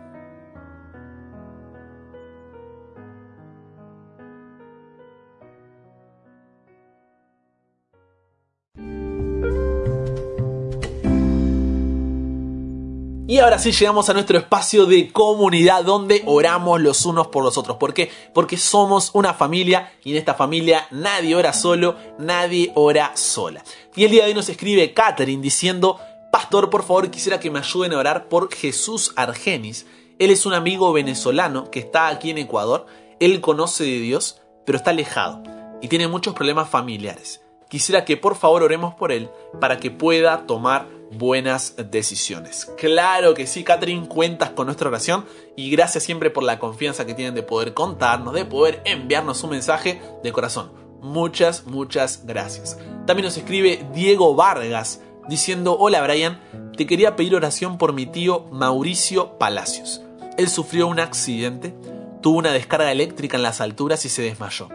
Y 13.31 13.39
ahora 13.39 13.61
sí 13.61 13.71
llegamos 13.71 14.09
a 14.09 14.13
nuestro 14.13 14.39
espacio 14.39 14.87
de 14.87 15.13
comunidad 15.13 15.85
donde 15.85 16.25
oramos 16.27 16.81
los 16.81 17.07
unos 17.07 17.29
por 17.29 17.45
los 17.45 17.57
otros. 17.57 17.77
¿Por 17.77 17.95
qué? 17.95 18.11
Porque 18.35 18.57
somos 18.57 19.13
una 19.15 19.35
familia 19.35 19.93
y 20.03 20.11
en 20.11 20.17
esta 20.17 20.35
familia 20.35 20.89
nadie 20.91 21.37
ora 21.37 21.53
solo, 21.53 21.95
nadie 22.19 22.73
ora 22.75 23.13
sola. 23.15 23.63
Y 23.95 24.03
el 24.03 24.11
día 24.11 24.25
de 24.25 24.31
hoy 24.31 24.35
nos 24.35 24.49
escribe 24.49 24.93
Catherine 24.93 25.41
diciendo, 25.41 26.01
Pastor, 26.33 26.71
por 26.71 26.83
favor 26.83 27.09
quisiera 27.13 27.39
que 27.39 27.53
me 27.53 27.61
ayuden 27.61 27.93
a 27.93 27.99
orar 27.99 28.29
por 28.29 28.53
Jesús 28.53 29.13
Argenis. 29.15 29.87
Él 30.19 30.33
es 30.33 30.45
un 30.45 30.53
amigo 30.55 30.93
venezolano 30.93 31.71
que 31.71 31.79
está 31.79 32.09
aquí 32.09 32.31
en 32.31 32.39
Ecuador. 32.39 32.87
Él 33.21 33.41
conoce 33.41 33.85
de 33.85 34.01
Dios, 34.01 34.43
pero 34.67 34.77
está 34.77 34.91
alejado 34.91 35.41
y 35.81 35.87
tiene 35.87 36.09
muchos 36.09 36.35
problemas 36.35 36.69
familiares. 36.69 37.41
Quisiera 37.69 38.05
que 38.05 38.17
por 38.17 38.35
favor 38.35 38.65
oremos 38.65 38.95
por 38.95 39.13
él 39.13 39.31
para 39.61 39.79
que 39.79 39.93
pueda 39.93 40.49
tomar 40.49 40.89
buenas 41.11 41.75
decisiones. 41.91 42.71
Claro 42.79 43.35
que 43.35 43.47
sí, 43.47 43.65
Catherine, 43.65 44.07
cuentas 44.09 44.51
con 44.51 44.67
nuestra 44.67 44.89
oración 44.89 45.25
y 45.57 45.71
gracias 45.71 46.05
siempre 46.05 46.31
por 46.31 46.45
la 46.45 46.59
confianza 46.59 47.07
que 47.07 47.15
tienen 47.15 47.35
de 47.35 47.43
poder 47.43 47.75
contarnos, 47.75 48.35
de 48.35 48.45
poder 48.45 48.81
enviarnos 48.85 49.43
un 49.43 49.51
mensaje 49.51 50.01
de 50.23 50.33
corazón. 50.33 50.73
Muchas, 51.01 51.67
muchas 51.67 52.27
gracias. 52.27 52.79
También 53.07 53.25
nos 53.25 53.37
escribe 53.37 53.87
Diego 53.93 54.35
Vargas 54.35 55.01
diciendo, 55.29 55.77
hola 55.79 56.03
Brian, 56.03 56.41
te 56.77 56.87
quería 56.87 57.17
pedir 57.17 57.35
oración 57.35 57.79
por 57.79 57.93
mi 57.93 58.07
tío 58.07 58.47
Mauricio 58.53 59.39
Palacios. 59.39 60.03
Él 60.37 60.49
sufrió 60.49 60.87
un 60.87 61.01
accidente, 61.01 61.75
tuvo 62.23 62.39
una 62.39 62.53
descarga 62.53 62.93
eléctrica 62.93 63.37
en 63.37 63.43
las 63.43 63.61
alturas 63.61 64.05
y 64.05 64.09
se 64.09 64.23
desmayó. 64.23 64.69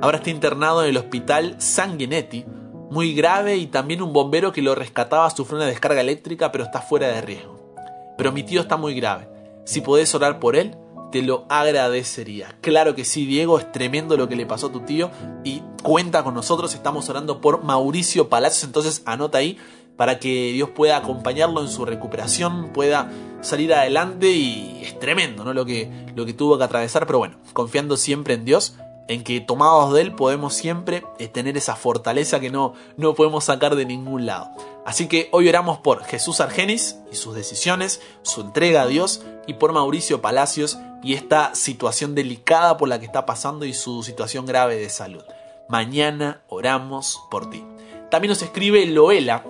Ahora 0.00 0.18
está 0.18 0.30
internado 0.30 0.82
en 0.82 0.90
el 0.90 0.96
hospital 0.96 1.56
Sanguinetti, 1.58 2.44
muy 2.90 3.14
grave 3.14 3.56
y 3.56 3.66
también 3.66 4.02
un 4.02 4.12
bombero 4.12 4.52
que 4.52 4.62
lo 4.62 4.74
rescataba 4.74 5.28
sufrió 5.30 5.58
una 5.58 5.66
descarga 5.66 6.00
eléctrica 6.00 6.52
pero 6.52 6.64
está 6.64 6.80
fuera 6.80 7.08
de 7.08 7.20
riesgo. 7.20 7.58
Pero 8.16 8.32
mi 8.32 8.42
tío 8.42 8.60
está 8.60 8.76
muy 8.76 8.94
grave. 8.94 9.28
Si 9.64 9.80
podés 9.80 10.14
orar 10.14 10.40
por 10.40 10.56
él, 10.56 10.76
te 11.12 11.22
lo 11.22 11.46
agradecería. 11.48 12.56
Claro 12.60 12.94
que 12.94 13.04
sí, 13.04 13.26
Diego, 13.26 13.58
es 13.58 13.70
tremendo 13.72 14.16
lo 14.16 14.28
que 14.28 14.36
le 14.36 14.46
pasó 14.46 14.68
a 14.68 14.72
tu 14.72 14.80
tío 14.80 15.10
y 15.44 15.62
cuenta 15.82 16.22
con 16.24 16.34
nosotros, 16.34 16.74
estamos 16.74 17.08
orando 17.08 17.40
por 17.40 17.64
Mauricio 17.64 18.28
Palacios, 18.28 18.64
entonces 18.64 19.02
anota 19.06 19.38
ahí 19.38 19.58
para 19.96 20.18
que 20.18 20.52
Dios 20.52 20.70
pueda 20.70 20.96
acompañarlo 20.96 21.60
en 21.60 21.68
su 21.68 21.84
recuperación, 21.84 22.72
pueda 22.72 23.10
salir 23.40 23.74
adelante 23.74 24.30
y 24.30 24.80
es 24.82 24.98
tremendo, 24.98 25.44
¿no? 25.44 25.52
Lo 25.52 25.64
que, 25.64 25.90
lo 26.14 26.24
que 26.24 26.32
tuvo 26.32 26.56
que 26.56 26.64
atravesar, 26.64 27.06
pero 27.06 27.18
bueno, 27.18 27.38
confiando 27.52 27.96
siempre 27.96 28.34
en 28.34 28.44
Dios, 28.44 28.76
en 29.08 29.24
que 29.24 29.40
tomados 29.40 29.92
de 29.92 30.02
Él 30.02 30.14
podemos 30.14 30.54
siempre 30.54 31.04
eh, 31.18 31.28
tener 31.28 31.56
esa 31.56 31.74
fortaleza 31.74 32.40
que 32.40 32.50
no, 32.50 32.74
no 32.96 33.14
podemos 33.14 33.44
sacar 33.44 33.74
de 33.74 33.86
ningún 33.86 34.26
lado. 34.26 34.50
Así 34.84 35.08
que 35.08 35.28
hoy 35.32 35.48
oramos 35.48 35.78
por 35.78 36.04
Jesús 36.04 36.40
Argenis 36.40 36.98
y 37.10 37.16
sus 37.16 37.34
decisiones, 37.34 38.00
su 38.22 38.42
entrega 38.42 38.82
a 38.82 38.86
Dios 38.86 39.22
y 39.46 39.54
por 39.54 39.72
Mauricio 39.72 40.20
Palacios 40.22 40.78
y 41.02 41.14
esta 41.14 41.54
situación 41.54 42.14
delicada 42.14 42.76
por 42.76 42.88
la 42.88 42.98
que 42.98 43.06
está 43.06 43.26
pasando 43.26 43.64
y 43.64 43.74
su 43.74 44.02
situación 44.02 44.46
grave 44.46 44.76
de 44.76 44.90
salud. 44.90 45.24
Mañana 45.68 46.42
oramos 46.48 47.20
por 47.30 47.50
ti. 47.50 47.64
También 48.10 48.30
nos 48.30 48.42
escribe 48.42 48.86
Loela 48.86 49.44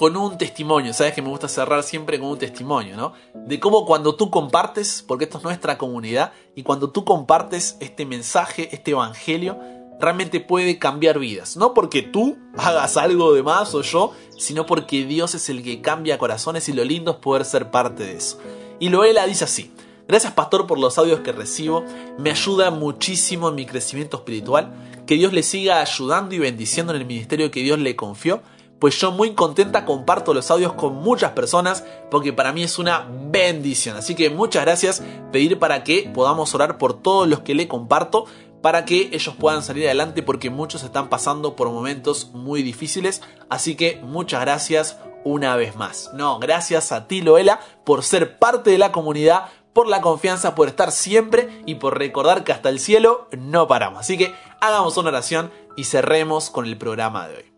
con 0.00 0.16
un 0.16 0.38
testimonio. 0.38 0.94
Sabes 0.94 1.12
que 1.12 1.20
me 1.20 1.28
gusta 1.28 1.46
cerrar 1.46 1.82
siempre 1.82 2.18
con 2.18 2.30
un 2.30 2.38
testimonio, 2.38 2.96
¿no? 2.96 3.12
De 3.34 3.60
cómo 3.60 3.84
cuando 3.84 4.14
tú 4.14 4.30
compartes, 4.30 5.04
porque 5.06 5.24
esto 5.24 5.36
es 5.36 5.44
nuestra 5.44 5.76
comunidad, 5.76 6.32
y 6.54 6.62
cuando 6.62 6.88
tú 6.88 7.04
compartes 7.04 7.76
este 7.80 8.06
mensaje, 8.06 8.70
este 8.74 8.92
evangelio, 8.92 9.58
realmente 10.00 10.40
puede 10.40 10.78
cambiar 10.78 11.18
vidas. 11.18 11.58
No 11.58 11.74
porque 11.74 12.00
tú 12.00 12.38
hagas 12.56 12.96
algo 12.96 13.34
de 13.34 13.42
más 13.42 13.74
o 13.74 13.82
yo, 13.82 14.14
sino 14.38 14.64
porque 14.64 15.04
Dios 15.04 15.34
es 15.34 15.50
el 15.50 15.62
que 15.62 15.82
cambia 15.82 16.16
corazones 16.16 16.66
y 16.70 16.72
lo 16.72 16.82
lindo 16.82 17.10
es 17.10 17.16
poder 17.18 17.44
ser 17.44 17.70
parte 17.70 18.04
de 18.04 18.16
eso. 18.16 18.38
Y 18.78 18.88
Loela 18.88 19.26
dice 19.26 19.44
así. 19.44 19.70
Gracias 20.08 20.32
pastor 20.32 20.66
por 20.66 20.78
los 20.78 20.96
audios 20.96 21.20
que 21.20 21.30
recibo, 21.30 21.84
me 22.18 22.30
ayuda 22.30 22.70
muchísimo 22.70 23.50
en 23.50 23.54
mi 23.54 23.66
crecimiento 23.66 24.16
espiritual, 24.16 24.72
que 25.06 25.16
Dios 25.16 25.34
le 25.34 25.42
siga 25.42 25.82
ayudando 25.82 26.34
y 26.34 26.38
bendiciendo 26.38 26.94
en 26.94 27.02
el 27.02 27.06
ministerio 27.06 27.50
que 27.50 27.60
Dios 27.60 27.78
le 27.78 27.94
confió 27.96 28.40
pues 28.80 28.98
yo 28.98 29.12
muy 29.12 29.34
contenta 29.34 29.84
comparto 29.84 30.34
los 30.34 30.50
audios 30.50 30.72
con 30.72 30.96
muchas 30.96 31.32
personas 31.32 31.84
porque 32.10 32.32
para 32.32 32.52
mí 32.52 32.62
es 32.62 32.78
una 32.78 33.06
bendición. 33.08 33.96
Así 33.96 34.14
que 34.14 34.30
muchas 34.30 34.64
gracias, 34.64 35.02
pedir 35.30 35.58
para 35.58 35.84
que 35.84 36.10
podamos 36.12 36.54
orar 36.54 36.78
por 36.78 37.00
todos 37.00 37.28
los 37.28 37.40
que 37.40 37.54
le 37.54 37.68
comparto 37.68 38.24
para 38.62 38.84
que 38.84 39.10
ellos 39.12 39.34
puedan 39.38 39.62
salir 39.62 39.84
adelante 39.86 40.22
porque 40.22 40.50
muchos 40.50 40.82
están 40.82 41.08
pasando 41.08 41.56
por 41.56 41.70
momentos 41.70 42.30
muy 42.32 42.62
difíciles. 42.62 43.22
Así 43.48 43.74
que 43.74 44.00
muchas 44.02 44.40
gracias 44.40 44.98
una 45.24 45.56
vez 45.56 45.76
más. 45.76 46.10
No, 46.14 46.38
gracias 46.38 46.92
a 46.92 47.06
ti 47.06 47.20
Loela 47.20 47.60
por 47.84 48.02
ser 48.02 48.38
parte 48.38 48.70
de 48.70 48.78
la 48.78 48.92
comunidad, 48.92 49.46
por 49.72 49.88
la 49.88 50.00
confianza, 50.00 50.54
por 50.54 50.68
estar 50.68 50.90
siempre 50.90 51.62
y 51.66 51.76
por 51.76 51.98
recordar 51.98 52.44
que 52.44 52.52
hasta 52.52 52.70
el 52.70 52.80
cielo 52.80 53.28
no 53.36 53.68
paramos. 53.68 54.00
Así 54.00 54.16
que 54.18 54.34
hagamos 54.60 54.96
una 54.96 55.10
oración 55.10 55.50
y 55.76 55.84
cerremos 55.84 56.50
con 56.50 56.66
el 56.66 56.76
programa 56.76 57.28
de 57.28 57.36
hoy. 57.36 57.49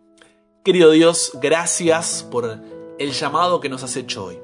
Querido 0.65 0.93
Dios, 0.93 1.33
gracias 1.41 2.25
por 2.31 2.61
el 3.01 3.11
llamado 3.11 3.59
que 3.59 3.69
nos 3.69 3.83
has 3.83 3.97
hecho 3.97 4.27
hoy. 4.27 4.39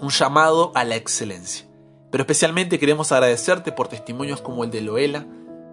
Un 0.00 0.08
llamado 0.08 0.72
a 0.74 0.82
la 0.82 0.96
excelencia. 0.96 1.66
Pero 2.10 2.22
especialmente 2.22 2.78
queremos 2.78 3.12
agradecerte 3.12 3.70
por 3.70 3.88
testimonios 3.88 4.40
como 4.40 4.64
el 4.64 4.70
de 4.70 4.80
Loela, 4.80 5.26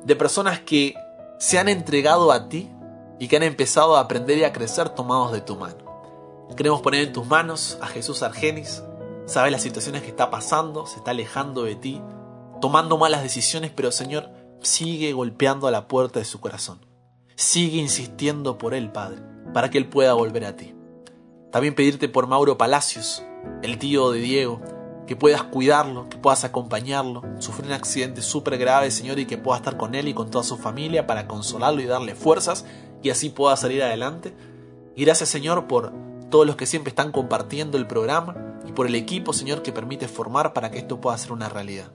de 0.04 0.18
personas 0.18 0.60
que 0.60 0.96
se 1.40 1.60
han 1.60 1.70
entregado 1.70 2.34
a 2.34 2.50
ti 2.50 2.70
y 3.20 3.30
que 3.30 3.38
han 3.38 3.44
empezado 3.44 3.96
a 3.96 4.02
aprender 4.02 4.38
y 4.38 4.44
a 4.44 4.52
crecer 4.52 4.90
tomados 4.90 5.32
de 5.32 5.40
tu 5.40 5.56
mano. 5.56 5.78
Queremos 6.58 6.82
poner 6.82 7.08
en 7.08 7.14
tus 7.14 7.26
manos 7.26 7.78
a 7.80 7.88
Jesús 7.88 8.22
Argenis. 8.22 8.84
Sabe 9.28 9.50
las 9.50 9.62
situaciones 9.62 10.02
que 10.02 10.10
está 10.10 10.30
pasando, 10.30 10.86
se 10.88 10.98
está 10.98 11.12
alejando 11.12 11.64
de 11.64 11.76
ti, 11.76 12.02
tomando 12.60 12.98
malas 12.98 13.24
decisiones, 13.24 13.72
pero 13.74 13.94
Señor, 13.94 14.30
sigue 14.62 15.14
golpeando 15.14 15.68
a 15.68 15.72
la 15.72 15.88
puerta 15.88 16.20
de 16.20 16.26
su 16.26 16.42
corazón. 16.42 16.86
Sigue 17.36 17.78
insistiendo 17.78 18.58
por 18.58 18.74
él, 18.74 18.92
Padre 18.92 19.32
para 19.54 19.70
que 19.70 19.78
él 19.78 19.88
pueda 19.88 20.14
volver 20.14 20.46
a 20.46 20.56
ti. 20.56 20.74
También 21.52 21.76
pedirte 21.76 22.10
por 22.10 22.28
Mauro 22.28 22.58
Palacios, 22.58 23.24
el 23.62 23.78
tío 23.78 24.12
de 24.12 24.20
Diego, 24.20 24.62
que 25.06 25.16
puedas 25.16 25.44
cuidarlo, 25.44 26.10
que 26.10 26.18
puedas 26.18 26.44
acompañarlo. 26.44 27.22
Sufrió 27.40 27.68
un 27.68 27.74
accidente 27.74 28.22
súper 28.22 28.58
grave, 28.58 28.90
Señor, 28.90 29.20
y 29.20 29.26
que 29.26 29.38
pueda 29.38 29.58
estar 29.58 29.78
con 29.78 29.96
él 29.96 30.08
y 30.08 30.14
con 30.14 30.32
toda 30.32 30.44
su 30.44 30.58
familia 30.58 31.06
para 31.06 31.28
consolarlo 31.28 31.82
y 31.82 31.86
darle 31.86 32.16
fuerzas 32.16 32.66
y 33.02 33.10
así 33.10 33.30
pueda 33.30 33.56
salir 33.58 33.84
adelante. 33.84 34.34
Gracias, 34.96 35.30
Señor, 35.30 35.68
por 35.68 35.92
todos 36.30 36.48
los 36.48 36.56
que 36.56 36.66
siempre 36.66 36.90
están 36.90 37.12
compartiendo 37.12 37.78
el 37.78 37.86
programa, 37.86 38.36
y 38.66 38.72
por 38.72 38.88
el 38.88 38.96
equipo, 38.96 39.34
Señor, 39.34 39.62
que 39.62 39.72
permite 39.72 40.08
formar 40.08 40.54
para 40.54 40.72
que 40.72 40.80
esto 40.80 41.02
pueda 41.02 41.18
ser 41.18 41.34
una 41.34 41.50
realidad. 41.50 41.92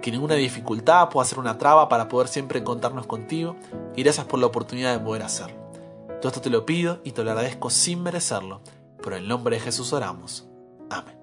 Que 0.00 0.10
ninguna 0.10 0.34
dificultad 0.34 1.08
pueda 1.10 1.26
ser 1.26 1.38
una 1.38 1.58
traba 1.58 1.88
para 1.88 2.08
poder 2.08 2.28
siempre 2.28 2.60
encontrarnos 2.60 3.06
contigo 3.06 3.56
y 3.96 4.02
gracias 4.02 4.26
por 4.26 4.38
la 4.38 4.46
oportunidad 4.46 4.96
de 4.96 5.04
poder 5.04 5.22
hacerlo. 5.22 5.59
Todo 6.20 6.28
esto 6.28 6.40
te 6.40 6.50
lo 6.50 6.66
pido 6.66 7.00
y 7.04 7.12
te 7.12 7.24
lo 7.24 7.30
agradezco 7.30 7.70
sin 7.70 8.02
merecerlo. 8.02 8.62
Por 9.02 9.14
el 9.14 9.26
nombre 9.26 9.56
de 9.56 9.62
Jesús 9.62 9.92
oramos. 9.92 10.46
Amén. 10.90 11.19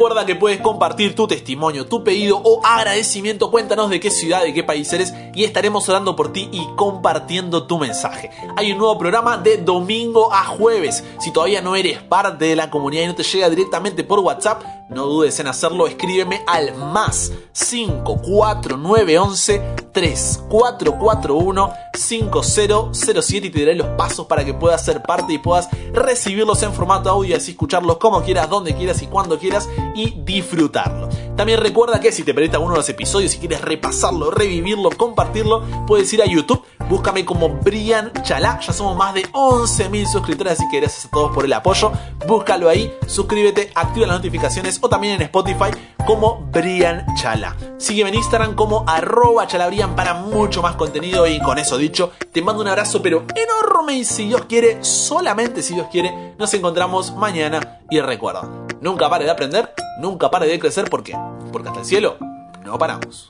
Recuerda 0.00 0.24
que 0.24 0.34
puedes 0.34 0.62
compartir 0.62 1.14
tu 1.14 1.26
testimonio, 1.26 1.84
tu 1.84 2.02
pedido 2.02 2.40
o 2.42 2.64
agradecimiento. 2.64 3.50
Cuéntanos 3.50 3.90
de 3.90 4.00
qué 4.00 4.10
ciudad, 4.10 4.42
de 4.42 4.54
qué 4.54 4.64
país 4.64 4.90
eres 4.94 5.12
y 5.34 5.44
estaremos 5.44 5.86
orando 5.90 6.16
por 6.16 6.32
ti 6.32 6.48
y 6.50 6.66
compartiendo 6.74 7.66
tu 7.66 7.78
mensaje. 7.78 8.30
Hay 8.56 8.72
un 8.72 8.78
nuevo 8.78 8.96
programa 8.96 9.36
de 9.36 9.58
domingo 9.58 10.32
a 10.32 10.46
jueves. 10.46 11.04
Si 11.18 11.30
todavía 11.34 11.60
no 11.60 11.76
eres 11.76 12.02
parte 12.02 12.46
de 12.46 12.56
la 12.56 12.70
comunidad 12.70 13.02
y 13.02 13.06
no 13.08 13.14
te 13.14 13.24
llega 13.24 13.50
directamente 13.50 14.02
por 14.02 14.20
WhatsApp, 14.20 14.62
no 14.90 15.06
dudes 15.06 15.38
en 15.40 15.46
hacerlo. 15.46 15.86
Escríbeme 15.86 16.42
al 16.46 16.74
más 16.74 17.32
54911 17.52 19.62
3441 19.92 21.72
5007 21.94 23.46
y 23.46 23.50
te 23.50 23.58
diré 23.58 23.74
los 23.74 23.88
pasos 23.88 24.26
para 24.26 24.44
que 24.44 24.54
puedas 24.54 24.84
ser 24.84 25.02
parte 25.02 25.32
y 25.32 25.38
puedas 25.38 25.68
recibirlos 25.92 26.62
en 26.62 26.72
formato 26.72 27.10
audio, 27.10 27.36
así 27.36 27.52
escucharlos 27.52 27.98
como 27.98 28.22
quieras, 28.22 28.48
donde 28.48 28.74
quieras 28.74 29.02
y 29.02 29.06
cuando 29.06 29.38
quieras 29.38 29.68
y 29.94 30.20
disfrutarlo. 30.22 31.08
También 31.40 31.58
recuerda 31.58 32.00
que 32.00 32.12
si 32.12 32.22
te 32.22 32.34
perdiste 32.34 32.56
alguno 32.56 32.74
de 32.74 32.80
los 32.80 32.88
episodios, 32.90 33.32
si 33.32 33.38
quieres 33.38 33.62
repasarlo, 33.62 34.30
revivirlo, 34.30 34.90
compartirlo, 34.90 35.64
puedes 35.86 36.12
ir 36.12 36.20
a 36.20 36.26
YouTube, 36.26 36.62
búscame 36.86 37.24
como 37.24 37.48
Brian 37.48 38.12
Chalá, 38.22 38.60
ya 38.60 38.74
somos 38.74 38.94
más 38.94 39.14
de 39.14 39.22
11.000 39.32 40.06
suscriptores, 40.06 40.52
así 40.52 40.64
que 40.70 40.80
gracias 40.80 41.06
a 41.06 41.08
todos 41.08 41.34
por 41.34 41.46
el 41.46 41.52
apoyo, 41.54 41.92
búscalo 42.26 42.68
ahí, 42.68 42.92
suscríbete, 43.06 43.72
activa 43.74 44.06
las 44.06 44.16
notificaciones 44.16 44.80
o 44.82 44.90
también 44.90 45.14
en 45.14 45.22
Spotify 45.22 45.70
como 46.06 46.46
Brian 46.52 47.06
Chala. 47.14 47.56
Sígueme 47.78 48.10
en 48.10 48.16
Instagram 48.16 48.54
como 48.54 48.84
arroba 48.86 49.46
chalabrian 49.46 49.96
para 49.96 50.12
mucho 50.12 50.60
más 50.60 50.76
contenido 50.76 51.26
y 51.26 51.40
con 51.40 51.56
eso 51.56 51.78
dicho, 51.78 52.12
te 52.32 52.42
mando 52.42 52.60
un 52.60 52.68
abrazo 52.68 53.00
pero 53.00 53.24
enorme 53.34 53.94
y 53.94 54.04
si 54.04 54.28
Dios 54.28 54.44
quiere, 54.44 54.84
solamente 54.84 55.62
si 55.62 55.72
Dios 55.72 55.86
quiere, 55.90 56.34
nos 56.38 56.52
encontramos 56.52 57.16
mañana 57.16 57.80
y 57.88 57.98
recuerda, 58.02 58.42
nunca 58.80 59.08
pare 59.08 59.24
de 59.24 59.30
aprender, 59.30 59.72
nunca 59.98 60.30
pare 60.30 60.46
de 60.46 60.58
crecer, 60.58 60.88
¿por 60.88 61.02
qué? 61.02 61.16
Porque 61.52 61.68
hasta 61.68 61.80
el 61.80 61.86
cielo 61.86 62.16
no 62.64 62.78
paramos. 62.78 63.26